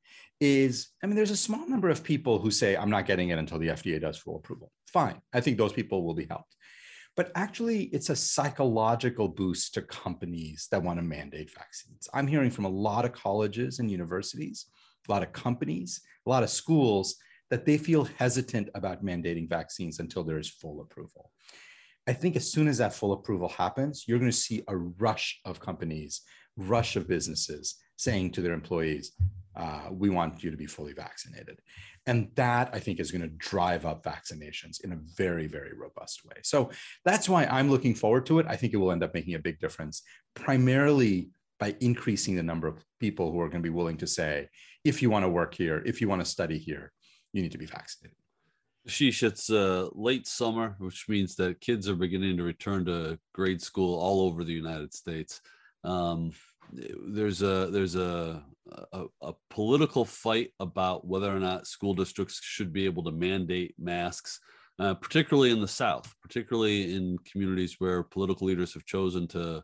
is 0.40 0.88
I 1.02 1.06
mean, 1.06 1.16
there's 1.16 1.30
a 1.30 1.36
small 1.36 1.68
number 1.68 1.90
of 1.90 2.02
people 2.02 2.38
who 2.38 2.50
say, 2.50 2.76
I'm 2.76 2.90
not 2.90 3.06
getting 3.06 3.28
it 3.28 3.38
until 3.38 3.58
the 3.58 3.68
FDA 3.68 4.00
does 4.00 4.16
full 4.16 4.36
approval. 4.36 4.72
Fine. 4.86 5.20
I 5.32 5.40
think 5.40 5.58
those 5.58 5.72
people 5.72 6.04
will 6.04 6.14
be 6.14 6.26
helped. 6.26 6.56
But 7.16 7.32
actually, 7.34 7.84
it's 7.84 8.08
a 8.08 8.16
psychological 8.16 9.28
boost 9.28 9.74
to 9.74 9.82
companies 9.82 10.68
that 10.70 10.82
want 10.82 10.98
to 10.98 11.02
mandate 11.02 11.52
vaccines. 11.52 12.08
I'm 12.14 12.26
hearing 12.26 12.50
from 12.50 12.64
a 12.64 12.70
lot 12.70 13.04
of 13.04 13.12
colleges 13.12 13.78
and 13.78 13.90
universities, 13.90 14.66
a 15.10 15.12
lot 15.12 15.22
of 15.22 15.32
companies, 15.32 16.00
a 16.26 16.30
lot 16.30 16.42
of 16.42 16.50
schools 16.50 17.16
that 17.50 17.66
they 17.66 17.76
feel 17.76 18.04
hesitant 18.04 18.68
about 18.74 19.04
mandating 19.04 19.48
vaccines 19.48 19.98
until 19.98 20.22
there 20.22 20.38
is 20.38 20.48
full 20.48 20.80
approval. 20.80 21.32
I 22.06 22.12
think 22.12 22.36
as 22.36 22.50
soon 22.50 22.68
as 22.68 22.78
that 22.78 22.94
full 22.94 23.12
approval 23.12 23.48
happens, 23.48 24.04
you're 24.06 24.18
going 24.18 24.30
to 24.30 24.36
see 24.36 24.62
a 24.68 24.76
rush 24.76 25.40
of 25.44 25.60
companies, 25.60 26.22
rush 26.56 26.96
of 26.96 27.08
businesses 27.08 27.76
saying 27.96 28.30
to 28.32 28.40
their 28.40 28.52
employees, 28.52 29.12
uh, 29.56 29.88
we 29.90 30.08
want 30.08 30.42
you 30.42 30.50
to 30.50 30.56
be 30.56 30.66
fully 30.66 30.92
vaccinated. 30.92 31.60
And 32.06 32.30
that 32.36 32.70
I 32.72 32.78
think 32.78 32.98
is 32.98 33.10
going 33.10 33.22
to 33.22 33.36
drive 33.50 33.84
up 33.84 34.02
vaccinations 34.02 34.82
in 34.82 34.92
a 34.92 34.98
very, 35.16 35.46
very 35.46 35.72
robust 35.76 36.24
way. 36.24 36.36
So 36.42 36.70
that's 37.04 37.28
why 37.28 37.44
I'm 37.44 37.70
looking 37.70 37.94
forward 37.94 38.26
to 38.26 38.38
it. 38.38 38.46
I 38.48 38.56
think 38.56 38.72
it 38.72 38.78
will 38.78 38.92
end 38.92 39.02
up 39.02 39.12
making 39.12 39.34
a 39.34 39.40
big 39.40 39.58
difference, 39.58 40.02
primarily 40.34 41.30
by 41.60 41.76
increasing 41.80 42.34
the 42.34 42.42
number 42.42 42.66
of 42.66 42.82
people 42.98 43.30
who 43.30 43.38
are 43.40 43.48
going 43.48 43.62
to 43.62 43.70
be 43.70 43.74
willing 43.74 43.98
to 43.98 44.06
say, 44.06 44.48
if 44.82 45.02
you 45.02 45.10
want 45.10 45.24
to 45.24 45.28
work 45.28 45.54
here, 45.54 45.82
if 45.84 46.00
you 46.00 46.08
want 46.08 46.22
to 46.22 46.30
study 46.30 46.58
here, 46.58 46.90
you 47.32 47.42
need 47.42 47.52
to 47.52 47.58
be 47.58 47.66
vaccinated. 47.66 48.16
Sheesh, 48.88 49.22
it's 49.22 49.50
uh, 49.50 49.88
late 49.92 50.26
summer, 50.26 50.74
which 50.78 51.06
means 51.06 51.36
that 51.36 51.60
kids 51.60 51.86
are 51.86 51.94
beginning 51.94 52.38
to 52.38 52.42
return 52.42 52.86
to 52.86 53.18
grade 53.34 53.60
school 53.60 53.98
all 53.98 54.22
over 54.22 54.42
the 54.42 54.54
United 54.54 54.94
States. 54.94 55.42
Um, 55.84 56.32
there's 56.72 57.42
a 57.42 57.68
there's 57.70 57.96
a, 57.96 58.42
a, 58.92 59.04
a 59.20 59.32
political 59.50 60.04
fight 60.04 60.52
about 60.60 61.06
whether 61.06 61.34
or 61.34 61.40
not 61.40 61.66
school 61.66 61.94
districts 61.94 62.40
should 62.42 62.72
be 62.72 62.86
able 62.86 63.04
to 63.04 63.12
mandate 63.12 63.74
masks, 63.78 64.40
uh, 64.78 64.94
particularly 64.94 65.50
in 65.50 65.60
the 65.60 65.68
South, 65.68 66.14
particularly 66.22 66.94
in 66.94 67.18
communities 67.30 67.76
where 67.80 68.02
political 68.02 68.46
leaders 68.46 68.72
have 68.72 68.86
chosen 68.86 69.28
to 69.28 69.62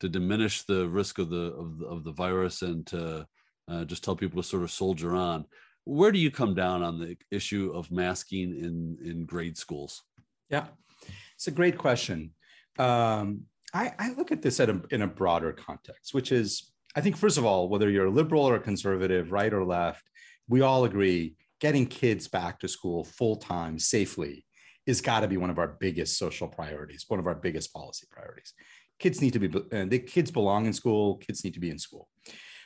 to 0.00 0.08
diminish 0.08 0.62
the 0.62 0.88
risk 0.88 1.18
of 1.18 1.30
the 1.30 1.52
of 1.54 1.78
the, 1.78 1.86
of 1.86 2.04
the 2.04 2.12
virus 2.12 2.62
and 2.62 2.86
to 2.88 3.26
uh, 3.68 3.84
just 3.84 4.04
tell 4.04 4.16
people 4.16 4.42
to 4.42 4.48
sort 4.48 4.62
of 4.62 4.70
soldier 4.70 5.14
on. 5.14 5.44
Where 5.84 6.10
do 6.10 6.18
you 6.18 6.30
come 6.30 6.54
down 6.54 6.82
on 6.82 6.98
the 6.98 7.16
issue 7.30 7.72
of 7.74 7.90
masking 7.90 8.56
in 8.58 8.98
in 9.04 9.24
grade 9.24 9.56
schools? 9.56 10.02
Yeah 10.50 10.66
it's 11.36 11.46
a 11.46 11.52
great 11.52 11.78
question. 11.78 12.32
Um, 12.78 13.42
I, 13.74 13.92
I, 13.98 14.12
look 14.14 14.32
at 14.32 14.42
this 14.42 14.58
at 14.60 14.70
a, 14.70 14.80
in 14.90 15.02
a 15.02 15.06
broader 15.06 15.52
context 15.52 16.14
which 16.14 16.30
is 16.30 16.70
i 16.94 17.00
think 17.00 17.16
first 17.16 17.36
of 17.36 17.44
all 17.44 17.68
whether 17.68 17.90
you're 17.90 18.06
a 18.06 18.10
liberal 18.10 18.44
or 18.44 18.54
a 18.54 18.60
conservative 18.60 19.32
right 19.32 19.52
or 19.52 19.64
left 19.64 20.04
we 20.46 20.60
all 20.60 20.84
agree 20.84 21.34
getting 21.58 21.86
kids 21.86 22.28
back 22.28 22.60
to 22.60 22.68
school 22.68 23.02
full 23.02 23.36
time 23.36 23.78
safely 23.78 24.44
is 24.86 25.00
got 25.00 25.20
to 25.20 25.28
be 25.28 25.36
one 25.36 25.50
of 25.50 25.58
our 25.58 25.76
biggest 25.80 26.16
social 26.16 26.46
priorities 26.46 27.06
one 27.08 27.18
of 27.18 27.26
our 27.26 27.34
biggest 27.34 27.72
policy 27.72 28.06
priorities 28.10 28.54
kids 28.98 29.20
need 29.20 29.32
to 29.32 29.38
be 29.38 29.48
uh, 29.48 29.84
the 29.86 29.98
kids 29.98 30.30
belong 30.30 30.66
in 30.66 30.72
school 30.72 31.16
kids 31.16 31.44
need 31.44 31.54
to 31.54 31.60
be 31.60 31.70
in 31.70 31.78
school 31.78 32.08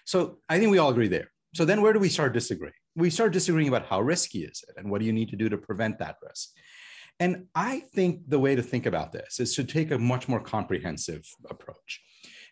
so 0.05 0.39
i 0.49 0.59
think 0.59 0.71
we 0.71 0.79
all 0.79 0.91
agree 0.91 1.09
there 1.09 1.31
so 1.55 1.65
then 1.65 1.83
where 1.83 1.93
do 1.93 1.99
we 1.99 2.09
start 2.09 2.33
disagreeing 2.33 2.75
we 2.97 3.11
start 3.11 3.33
disagreeing 3.33 3.69
about 3.69 3.87
how 3.87 4.01
risky 4.01 4.45
is 4.45 4.65
it 4.69 4.75
and 4.77 4.91
what 4.91 5.01
do 5.01 5.07
you 5.07 5.13
need 5.13 5.29
to 5.31 5.37
do 5.37 5.49
to 5.49 5.59
prevent 5.59 5.99
that 5.99 6.17
risk. 6.23 6.51
And 7.19 7.47
I 7.55 7.81
think 7.95 8.29
the 8.29 8.39
way 8.39 8.57
to 8.57 8.63
think 8.63 8.87
about 8.87 9.13
this 9.13 9.41
is 9.41 9.55
to 9.57 9.65
take 9.65 9.91
a 9.91 9.99
much 9.99 10.29
more 10.29 10.41
comprehensive 10.41 11.23
approach. 11.49 12.01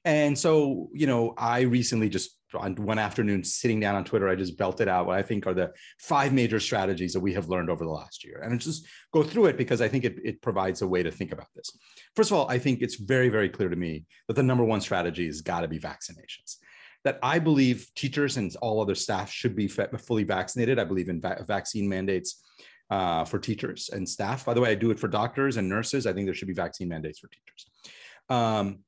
And 0.05 0.39
so, 0.39 0.89
you 0.93 1.07
know, 1.07 1.35
I 1.37 1.61
recently 1.63 2.09
just 2.09 2.37
on 2.55 2.75
one 2.77 2.99
afternoon 2.99 3.45
sitting 3.45 3.79
down 3.79 3.95
on 3.95 4.05
Twitter, 4.05 4.29
I 4.29 4.35
just 4.35 4.57
belted 4.57 4.89
out 4.89 5.07
what 5.07 5.19
I 5.19 5.23
think 5.23 5.47
are 5.47 5.55
the 5.55 5.71
five 6.01 6.33
major 6.33 6.59
strategies 6.59 7.13
that 7.13 7.21
we 7.21 7.35
have 7.35 7.49
learned 7.49 7.69
over 7.69 7.85
the 7.85 7.91
last 7.91 8.25
year. 8.25 8.41
And 8.43 8.55
I 8.55 8.57
just 8.57 8.87
go 9.13 9.23
through 9.23 9.47
it 9.47 9.59
because 9.59 9.83
I 9.83 9.89
think 9.89 10.05
it, 10.05 10.17
it 10.25 10.41
provides 10.41 10.81
a 10.81 10.89
way 10.89 11.03
to 11.03 11.11
think 11.11 11.33
about 11.33 11.49
this. 11.55 11.71
First 12.17 12.31
of 12.31 12.39
all, 12.39 12.49
I 12.51 12.59
think 12.59 12.81
it's 12.81 12.97
very, 12.97 13.29
very 13.29 13.49
clear 13.49 13.69
to 13.69 13.77
me 13.77 14.07
that 14.29 14.35
the 14.35 14.43
number 14.43 14.65
one 14.65 14.81
strategy 14.81 15.27
has 15.27 15.43
got 15.43 15.61
to 15.61 15.69
be 15.69 15.79
vaccinations 15.79 16.57
that 17.05 17.19
I 17.23 17.39
believe 17.39 17.91
teachers 17.95 18.37
and 18.37 18.55
all 18.61 18.81
other 18.81 18.95
staff 18.95 19.31
should 19.31 19.55
be 19.55 19.69
fully 19.69 20.25
vaccinated. 20.25 20.79
I 20.79 20.85
believe 20.85 21.09
in 21.09 21.21
va- 21.21 21.45
vaccine 21.47 21.89
mandates 21.89 22.45
uh, 22.91 23.25
for 23.25 23.39
teachers 23.39 23.91
and 23.93 24.09
staff. 24.09 24.45
By 24.45 24.55
the 24.55 24.61
way, 24.61 24.71
I 24.71 24.75
do 24.75 24.91
it 24.91 24.99
for 24.99 25.09
doctors 25.09 25.57
and 25.57 25.69
nurses. 25.69 26.07
I 26.07 26.13
think 26.13 26.27
there 26.27 26.35
should 26.35 26.49
be 26.49 26.55
vaccine 26.55 26.89
mandates 26.89 27.21
for 27.21 27.29
teachers. 27.29 27.67
Um, 28.29 28.81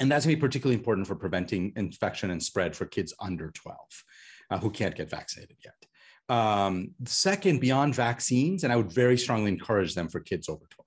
and 0.00 0.10
that's 0.10 0.26
going 0.26 0.34
to 0.34 0.40
be 0.40 0.46
particularly 0.46 0.78
important 0.78 1.06
for 1.06 1.14
preventing 1.14 1.72
infection 1.76 2.30
and 2.30 2.42
spread 2.42 2.76
for 2.76 2.86
kids 2.86 3.14
under 3.20 3.50
12 3.50 3.78
uh, 4.50 4.58
who 4.58 4.70
can't 4.70 4.94
get 4.94 5.10
vaccinated 5.10 5.56
yet. 5.64 5.74
Um, 6.28 6.90
second, 7.04 7.60
beyond 7.60 7.94
vaccines, 7.94 8.64
and 8.64 8.72
I 8.72 8.76
would 8.76 8.92
very 8.92 9.16
strongly 9.16 9.50
encourage 9.50 9.94
them 9.94 10.08
for 10.08 10.20
kids 10.20 10.48
over 10.48 10.66
12. 10.70 10.86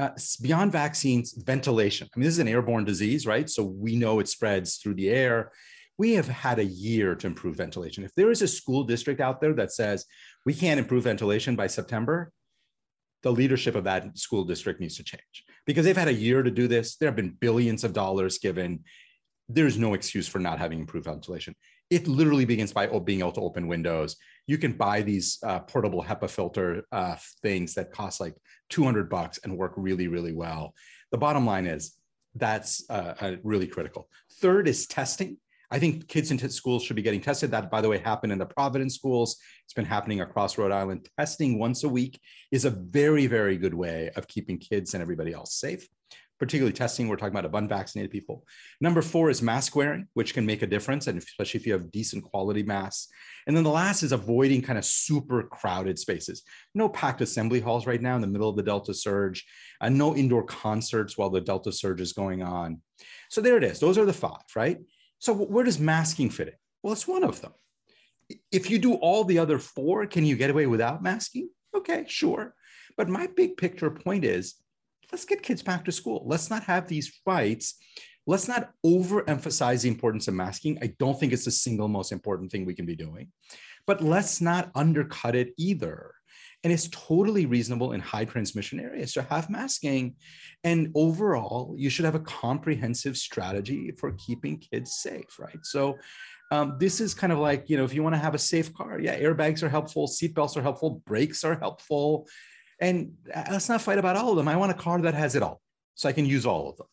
Uh, 0.00 0.10
beyond 0.42 0.70
vaccines, 0.70 1.32
ventilation. 1.44 2.08
I 2.14 2.18
mean, 2.18 2.24
this 2.24 2.34
is 2.34 2.38
an 2.38 2.48
airborne 2.48 2.84
disease, 2.84 3.26
right? 3.26 3.50
So 3.50 3.64
we 3.64 3.96
know 3.96 4.20
it 4.20 4.28
spreads 4.28 4.76
through 4.76 4.94
the 4.94 5.10
air 5.10 5.50
we 5.98 6.12
have 6.12 6.28
had 6.28 6.60
a 6.60 6.64
year 6.64 7.16
to 7.16 7.26
improve 7.26 7.56
ventilation. 7.56 8.04
If 8.04 8.14
there 8.14 8.30
is 8.30 8.40
a 8.40 8.48
school 8.48 8.84
district 8.84 9.20
out 9.20 9.40
there 9.40 9.52
that 9.54 9.72
says 9.72 10.06
we 10.46 10.54
can't 10.54 10.78
improve 10.78 11.04
ventilation 11.04 11.56
by 11.56 11.66
September, 11.66 12.32
the 13.24 13.32
leadership 13.32 13.74
of 13.74 13.84
that 13.84 14.16
school 14.16 14.44
district 14.44 14.80
needs 14.80 14.96
to 14.96 15.02
change 15.02 15.44
because 15.68 15.84
they've 15.84 15.98
had 15.98 16.08
a 16.08 16.14
year 16.14 16.42
to 16.42 16.50
do 16.50 16.66
this. 16.66 16.96
There 16.96 17.08
have 17.08 17.14
been 17.14 17.36
billions 17.38 17.84
of 17.84 17.92
dollars 17.92 18.38
given. 18.38 18.84
There's 19.50 19.76
no 19.76 19.92
excuse 19.92 20.26
for 20.26 20.38
not 20.38 20.58
having 20.58 20.80
improved 20.80 21.04
ventilation. 21.04 21.54
It 21.90 22.08
literally 22.08 22.46
begins 22.46 22.72
by 22.72 22.86
being 22.86 23.20
able 23.20 23.32
to 23.32 23.42
open 23.42 23.68
windows. 23.68 24.16
You 24.46 24.56
can 24.56 24.72
buy 24.72 25.02
these 25.02 25.38
uh, 25.42 25.60
portable 25.60 26.02
HEPA 26.02 26.30
filter 26.30 26.84
uh, 26.90 27.16
things 27.42 27.74
that 27.74 27.92
cost 27.92 28.18
like 28.18 28.34
200 28.70 29.10
bucks 29.10 29.40
and 29.44 29.58
work 29.58 29.74
really, 29.76 30.08
really 30.08 30.32
well. 30.32 30.72
The 31.12 31.18
bottom 31.18 31.44
line 31.44 31.66
is 31.66 31.98
that's 32.34 32.88
uh, 32.88 33.36
really 33.42 33.66
critical. 33.66 34.08
Third 34.40 34.68
is 34.68 34.86
testing. 34.86 35.36
I 35.70 35.78
think 35.78 36.08
kids 36.08 36.30
in 36.30 36.38
schools 36.50 36.82
should 36.82 36.96
be 36.96 37.02
getting 37.02 37.20
tested. 37.20 37.50
That, 37.50 37.70
by 37.70 37.80
the 37.80 37.88
way, 37.88 37.98
happened 37.98 38.32
in 38.32 38.38
the 38.38 38.46
Providence 38.46 38.94
schools. 38.94 39.36
It's 39.64 39.74
been 39.74 39.84
happening 39.84 40.20
across 40.22 40.56
Rhode 40.56 40.72
Island. 40.72 41.08
Testing 41.18 41.58
once 41.58 41.84
a 41.84 41.88
week 41.88 42.18
is 42.50 42.64
a 42.64 42.70
very, 42.70 43.26
very 43.26 43.58
good 43.58 43.74
way 43.74 44.10
of 44.16 44.26
keeping 44.26 44.58
kids 44.58 44.94
and 44.94 45.02
everybody 45.02 45.34
else 45.34 45.54
safe, 45.54 45.86
particularly 46.38 46.72
testing. 46.72 47.06
We're 47.06 47.16
talking 47.16 47.36
about 47.36 47.54
unvaccinated 47.54 48.10
people. 48.10 48.46
Number 48.80 49.02
four 49.02 49.28
is 49.28 49.42
mask 49.42 49.76
wearing, 49.76 50.08
which 50.14 50.32
can 50.32 50.46
make 50.46 50.62
a 50.62 50.66
difference, 50.66 51.06
and 51.06 51.18
especially 51.18 51.60
if 51.60 51.66
you 51.66 51.74
have 51.74 51.92
decent 51.92 52.24
quality 52.24 52.62
masks. 52.62 53.08
And 53.46 53.54
then 53.54 53.64
the 53.64 53.70
last 53.70 54.02
is 54.02 54.12
avoiding 54.12 54.62
kind 54.62 54.78
of 54.78 54.86
super 54.86 55.42
crowded 55.42 55.98
spaces. 55.98 56.44
No 56.74 56.88
packed 56.88 57.20
assembly 57.20 57.60
halls 57.60 57.86
right 57.86 58.00
now 58.00 58.14
in 58.14 58.22
the 58.22 58.26
middle 58.26 58.48
of 58.48 58.56
the 58.56 58.62
Delta 58.62 58.94
surge, 58.94 59.44
and 59.82 59.98
no 59.98 60.16
indoor 60.16 60.44
concerts 60.44 61.18
while 61.18 61.28
the 61.28 61.42
Delta 61.42 61.72
surge 61.72 62.00
is 62.00 62.14
going 62.14 62.42
on. 62.42 62.80
So 63.28 63.42
there 63.42 63.58
it 63.58 63.64
is. 63.64 63.80
Those 63.80 63.98
are 63.98 64.06
the 64.06 64.14
five, 64.14 64.44
right? 64.56 64.78
So 65.18 65.32
where 65.32 65.64
does 65.64 65.78
masking 65.78 66.30
fit 66.30 66.48
in? 66.48 66.54
Well, 66.82 66.92
it's 66.92 67.08
one 67.08 67.24
of 67.24 67.40
them. 67.40 67.52
If 68.52 68.70
you 68.70 68.78
do 68.78 68.94
all 68.94 69.24
the 69.24 69.38
other 69.38 69.58
four, 69.58 70.06
can 70.06 70.24
you 70.24 70.36
get 70.36 70.50
away 70.50 70.66
without 70.66 71.02
masking? 71.02 71.48
Okay, 71.74 72.04
sure. 72.08 72.54
But 72.96 73.08
my 73.08 73.28
big 73.28 73.56
picture 73.56 73.90
point 73.90 74.24
is 74.24 74.54
let's 75.10 75.24
get 75.24 75.42
kids 75.42 75.62
back 75.62 75.84
to 75.84 75.92
school. 75.92 76.24
Let's 76.26 76.50
not 76.50 76.64
have 76.64 76.88
these 76.88 77.08
fights. 77.24 77.74
Let's 78.26 78.46
not 78.46 78.70
overemphasize 78.84 79.82
the 79.82 79.88
importance 79.88 80.28
of 80.28 80.34
masking. 80.34 80.78
I 80.82 80.92
don't 80.98 81.18
think 81.18 81.32
it's 81.32 81.46
the 81.46 81.50
single 81.50 81.88
most 81.88 82.12
important 82.12 82.50
thing 82.50 82.66
we 82.66 82.74
can 82.74 82.84
be 82.84 82.96
doing, 82.96 83.32
but 83.86 84.02
let's 84.02 84.42
not 84.42 84.70
undercut 84.74 85.34
it 85.34 85.54
either. 85.56 86.12
And 86.64 86.72
it's 86.72 86.88
totally 86.88 87.46
reasonable 87.46 87.92
in 87.92 88.00
high 88.00 88.24
transmission 88.24 88.80
areas 88.80 89.12
to 89.12 89.22
have 89.22 89.48
masking. 89.48 90.16
And 90.64 90.90
overall, 90.94 91.74
you 91.78 91.88
should 91.88 92.04
have 92.04 92.16
a 92.16 92.20
comprehensive 92.20 93.16
strategy 93.16 93.92
for 93.92 94.12
keeping 94.12 94.58
kids 94.58 94.96
safe, 94.96 95.38
right? 95.38 95.64
So 95.64 95.98
um, 96.50 96.76
this 96.80 97.00
is 97.00 97.14
kind 97.14 97.32
of 97.32 97.38
like, 97.38 97.70
you 97.70 97.76
know, 97.76 97.84
if 97.84 97.94
you 97.94 98.02
want 98.02 98.14
to 98.14 98.20
have 98.20 98.34
a 98.34 98.38
safe 98.38 98.74
car, 98.74 98.98
yeah, 98.98 99.18
airbags 99.18 99.62
are 99.62 99.68
helpful, 99.68 100.08
seatbelts 100.08 100.56
are 100.56 100.62
helpful, 100.62 101.02
brakes 101.06 101.44
are 101.44 101.58
helpful. 101.58 102.26
And 102.80 103.12
uh, 103.32 103.44
let's 103.50 103.68
not 103.68 103.82
fight 103.82 103.98
about 103.98 104.16
all 104.16 104.30
of 104.30 104.36
them. 104.36 104.48
I 104.48 104.56
want 104.56 104.72
a 104.72 104.74
car 104.74 105.00
that 105.02 105.14
has 105.14 105.36
it 105.36 105.42
all 105.42 105.60
so 105.94 106.08
I 106.08 106.12
can 106.12 106.26
use 106.26 106.46
all 106.46 106.70
of 106.70 106.76
them. 106.76 106.86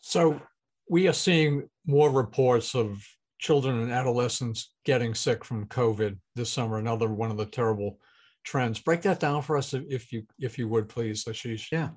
So 0.00 0.40
we 0.88 1.08
are 1.08 1.14
seeing 1.14 1.68
more 1.86 2.10
reports 2.10 2.74
of 2.74 3.02
children 3.44 3.78
and 3.82 3.92
adolescents 3.92 4.72
getting 4.86 5.14
sick 5.14 5.44
from 5.44 5.66
COVID 5.66 6.16
this 6.34 6.48
summer, 6.48 6.78
another 6.78 7.10
one 7.12 7.30
of 7.30 7.36
the 7.36 7.44
terrible 7.44 7.98
trends. 8.42 8.80
Break 8.80 9.02
that 9.02 9.20
down 9.20 9.42
for 9.42 9.58
us 9.58 9.74
if 9.74 10.12
you 10.12 10.22
if 10.38 10.56
you 10.56 10.66
would 10.66 10.88
please, 10.88 11.24
Ashish. 11.24 11.66
Yeah. 11.70 11.90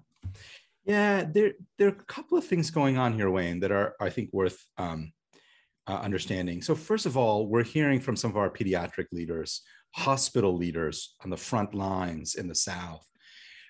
Yeah, 0.84 1.26
there, 1.34 1.54
there 1.78 1.88
are 1.88 1.92
a 1.92 2.06
couple 2.06 2.38
of 2.38 2.46
things 2.46 2.70
going 2.70 2.98
on 2.98 3.14
here, 3.14 3.30
Wayne, 3.30 3.60
that 3.62 3.72
are, 3.72 3.94
I 4.00 4.10
think, 4.10 4.30
worth 4.32 4.58
um, 4.78 5.12
uh, 5.86 6.00
understanding. 6.02 6.62
So, 6.62 6.76
first 6.76 7.06
of 7.06 7.18
all, 7.18 7.48
we're 7.48 7.64
hearing 7.64 8.00
from 8.00 8.16
some 8.16 8.32
of 8.32 8.38
our 8.38 8.50
pediatric 8.50 9.08
leaders, 9.12 9.62
hospital 9.96 10.56
leaders 10.56 11.16
on 11.24 11.30
the 11.30 11.38
front 11.38 11.74
lines 11.74 12.36
in 12.36 12.48
the 12.48 12.56
South, 12.56 13.06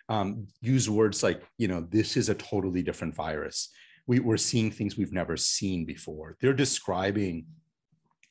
um, 0.10 0.48
use 0.62 0.90
words 0.90 1.24
like, 1.24 1.44
you 1.58 1.68
know, 1.68 1.82
this 1.82 2.18
is 2.18 2.30
a 2.30 2.36
totally 2.36 2.84
different 2.84 3.16
virus. 3.16 3.70
We, 4.06 4.20
we're 4.20 4.38
seeing 4.38 4.72
things 4.72 4.96
we've 4.96 5.12
never 5.12 5.38
seen 5.38 5.86
before. 5.86 6.38
They're 6.40 6.54
describing 6.54 7.46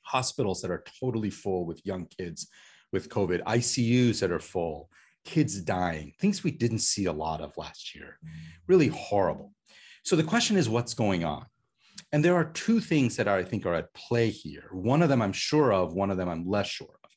hospitals 0.07 0.63
that 0.63 0.71
are 0.71 0.85
totally 1.01 1.31
full 1.31 1.67
with 1.67 1.85
young 1.85 2.07
kids 2.07 2.49
with 2.93 3.09
COVID, 3.09 3.43
ICUs 3.43 4.21
that 4.21 4.31
are 4.31 4.41
full, 4.41 4.89
kids 5.25 5.61
dying, 5.61 6.13
things 6.21 6.45
we 6.45 6.53
didn't 6.53 6.79
see 6.79 7.07
a 7.07 7.13
lot 7.13 7.41
of 7.41 7.57
last 7.57 7.95
year. 7.95 8.19
Really 8.69 8.89
horrible. 8.89 9.53
So 10.05 10.17
the 10.17 10.23
question 10.23 10.57
is, 10.57 10.69
what's 10.69 10.95
going 10.95 11.25
on? 11.25 11.47
And 12.13 12.25
there 12.25 12.37
are 12.37 12.45
two 12.45 12.81
things 12.81 13.17
that 13.17 13.27
are, 13.27 13.39
I 13.39 13.43
think 13.43 13.67
are 13.67 13.75
at 13.75 13.93
play 13.93 14.31
here. 14.31 14.69
One 14.71 15.03
of 15.03 15.09
them 15.09 15.21
I'm 15.21 15.33
sure 15.33 15.73
of, 15.73 15.95
one 15.95 16.11
of 16.11 16.17
them 16.17 16.29
I'm 16.29 16.49
less 16.49 16.69
sure 16.69 16.99
of. 17.05 17.11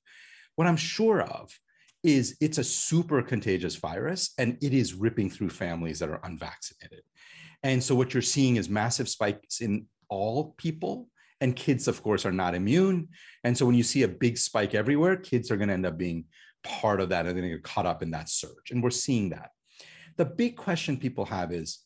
What 0.56 0.68
I'm 0.68 0.78
sure 0.78 1.22
of 1.22 1.58
is 2.04 2.36
it's 2.42 2.58
a 2.58 2.64
super 2.64 3.22
contagious 3.22 3.76
virus 3.76 4.32
and 4.38 4.58
it 4.62 4.74
is 4.74 4.94
ripping 4.94 5.30
through 5.30 5.50
families 5.50 6.00
that 6.00 6.10
are 6.10 6.22
unvaccinated. 6.24 7.04
And 7.62 7.84
so 7.84 7.94
what 7.94 8.14
you're 8.14 8.22
seeing 8.22 8.56
is 8.56 8.70
massive 8.70 9.10
spikes 9.10 9.62
in 9.62 9.86
all 10.10 10.56
people 10.58 11.10
and 11.42 11.56
kids, 11.56 11.88
of 11.88 12.02
course, 12.04 12.26
are 12.26 12.32
not 12.32 12.56
immune. 12.56 13.10
And 13.44 13.58
so 13.58 13.66
when 13.66 13.76
you 13.76 13.84
see 13.84 14.04
a 14.04 14.08
big 14.08 14.38
spike 14.38 14.76
everywhere, 14.76 15.16
kids 15.16 15.52
are 15.52 15.58
going 15.58 15.70
to 15.70 15.74
end 15.74 15.86
up 15.86 15.98
being 15.98 16.26
part 16.64 17.00
of 17.00 17.10
that 17.10 17.26
and 17.26 17.28
they're 17.28 17.42
going 17.42 17.52
to 17.52 17.58
get 17.58 17.64
caught 17.64 17.86
up 17.86 18.04
in 18.04 18.12
that 18.12 18.30
surge. 18.30 18.72
And 18.72 18.84
we're 18.84 18.90
seeing 18.90 19.30
that. 19.30 19.52
The 20.18 20.26
big 20.26 20.58
question 20.58 20.98
people 20.98 21.26
have 21.26 21.52
is 21.52 21.80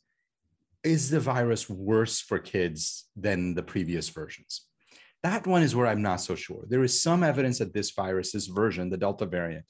Is 0.83 1.09
the 1.09 1.19
virus 1.19 1.69
worse 1.69 2.19
for 2.19 2.39
kids 2.39 3.05
than 3.15 3.53
the 3.53 3.63
previous 3.63 4.09
versions? 4.09 4.65
That 5.21 5.47
one 5.47 5.63
is 5.63 5.75
where 5.75 5.87
I'm 5.87 6.01
not 6.01 6.19
so 6.19 6.35
sure. 6.35 6.65
There 6.67 6.83
is 6.83 7.01
some 7.01 7.23
evidence 7.23 7.59
that 7.59 7.73
this 7.73 7.91
virus, 7.91 8.31
this 8.31 8.47
version, 8.47 8.89
the 8.89 8.97
Delta 8.97 9.25
variant, 9.25 9.65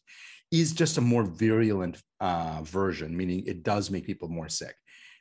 is 0.50 0.74
just 0.74 0.98
a 0.98 1.02
more 1.02 1.24
virulent 1.24 2.02
uh, 2.19 2.62
version, 2.63 3.15
meaning 3.15 3.43
it 3.46 3.63
does 3.63 3.91
make 3.91 4.06
people 4.06 4.30
more 4.30 4.50
sick. 4.50 4.76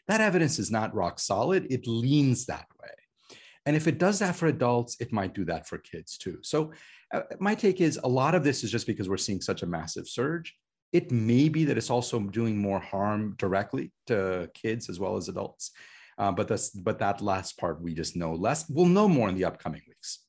That 0.08 0.20
evidence 0.20 0.58
is 0.58 0.70
not 0.70 0.94
rock 0.94 1.18
solid. 1.18 1.66
It 1.70 1.86
leans 1.86 2.46
that 2.46 2.66
way. 2.80 2.90
And 3.66 3.76
if 3.76 3.86
it 3.86 3.98
does 3.98 4.18
that 4.18 4.36
for 4.36 4.46
adults, 4.46 4.96
it 5.00 5.12
might 5.12 5.34
do 5.34 5.44
that 5.44 5.68
for 5.68 5.78
kids 5.78 6.18
too. 6.18 6.38
So, 6.42 6.72
uh, 7.14 7.22
my 7.38 7.54
take 7.54 7.80
is 7.80 8.00
a 8.02 8.08
lot 8.08 8.34
of 8.34 8.42
this 8.42 8.64
is 8.64 8.70
just 8.70 8.86
because 8.86 9.08
we're 9.08 9.16
seeing 9.18 9.40
such 9.40 9.62
a 9.62 9.66
massive 9.66 10.08
surge. 10.08 10.54
It 10.92 11.10
may 11.10 11.48
be 11.48 11.64
that 11.64 11.78
it's 11.78 11.90
also 11.90 12.20
doing 12.20 12.58
more 12.58 12.80
harm 12.80 13.34
directly 13.38 13.92
to 14.06 14.50
kids 14.54 14.88
as 14.88 14.98
well 14.98 15.16
as 15.16 15.28
adults. 15.28 15.70
Uh, 16.18 16.30
but 16.30 16.48
but 16.82 16.98
that 16.98 17.22
last 17.22 17.58
part 17.58 17.80
we 17.80 17.94
just 17.94 18.16
know 18.16 18.34
less. 18.34 18.68
We'll 18.68 18.86
know 18.86 19.08
more 19.08 19.28
in 19.28 19.34
the 19.34 19.44
upcoming 19.44 19.82
weeks. 19.86 20.20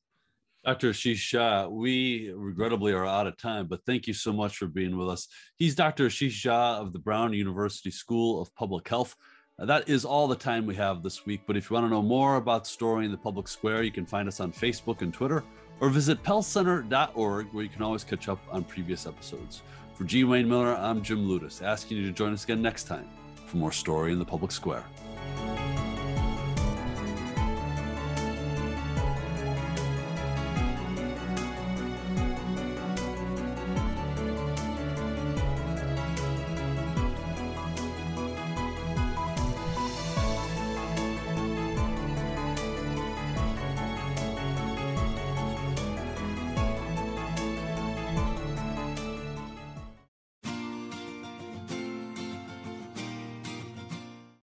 Dr. 0.64 0.90
Ashish 0.90 1.34
Jha, 1.34 1.70
we 1.70 2.32
regrettably 2.34 2.94
are 2.94 3.04
out 3.04 3.26
of 3.26 3.36
time, 3.36 3.66
but 3.66 3.84
thank 3.84 4.06
you 4.06 4.14
so 4.14 4.32
much 4.32 4.56
for 4.56 4.66
being 4.66 4.96
with 4.96 5.10
us. 5.10 5.28
He's 5.56 5.74
Dr. 5.74 6.06
Ashish 6.06 6.42
Jha 6.42 6.80
of 6.80 6.94
the 6.94 6.98
Brown 6.98 7.34
University 7.34 7.90
School 7.90 8.40
of 8.40 8.54
Public 8.54 8.88
Health. 8.88 9.14
Uh, 9.58 9.64
that 9.66 9.88
is 9.88 10.04
all 10.04 10.26
the 10.26 10.34
time 10.34 10.66
we 10.66 10.74
have 10.74 11.02
this 11.02 11.26
week. 11.26 11.42
But 11.46 11.56
if 11.56 11.70
you 11.70 11.74
want 11.74 11.86
to 11.86 11.90
know 11.90 12.02
more 12.02 12.36
about 12.36 12.66
Story 12.66 13.04
in 13.04 13.12
the 13.12 13.16
Public 13.16 13.46
Square, 13.46 13.84
you 13.84 13.92
can 13.92 14.04
find 14.04 14.26
us 14.26 14.40
on 14.40 14.52
Facebook 14.52 15.02
and 15.02 15.14
Twitter 15.14 15.44
or 15.80 15.90
visit 15.90 16.22
pellcenter.org 16.22 17.52
where 17.52 17.62
you 17.62 17.70
can 17.70 17.82
always 17.82 18.04
catch 18.04 18.28
up 18.28 18.40
on 18.50 18.64
previous 18.64 19.06
episodes. 19.06 19.62
For 19.94 20.04
G. 20.04 20.24
Wayne 20.24 20.48
Miller, 20.48 20.74
I'm 20.74 21.02
Jim 21.02 21.28
Ludes, 21.28 21.62
asking 21.62 21.98
you 21.98 22.06
to 22.06 22.12
join 22.12 22.32
us 22.32 22.42
again 22.42 22.62
next 22.62 22.84
time 22.84 23.08
for 23.46 23.56
more 23.58 23.72
Story 23.72 24.12
in 24.12 24.18
the 24.18 24.24
Public 24.24 24.50
Square. 24.50 24.84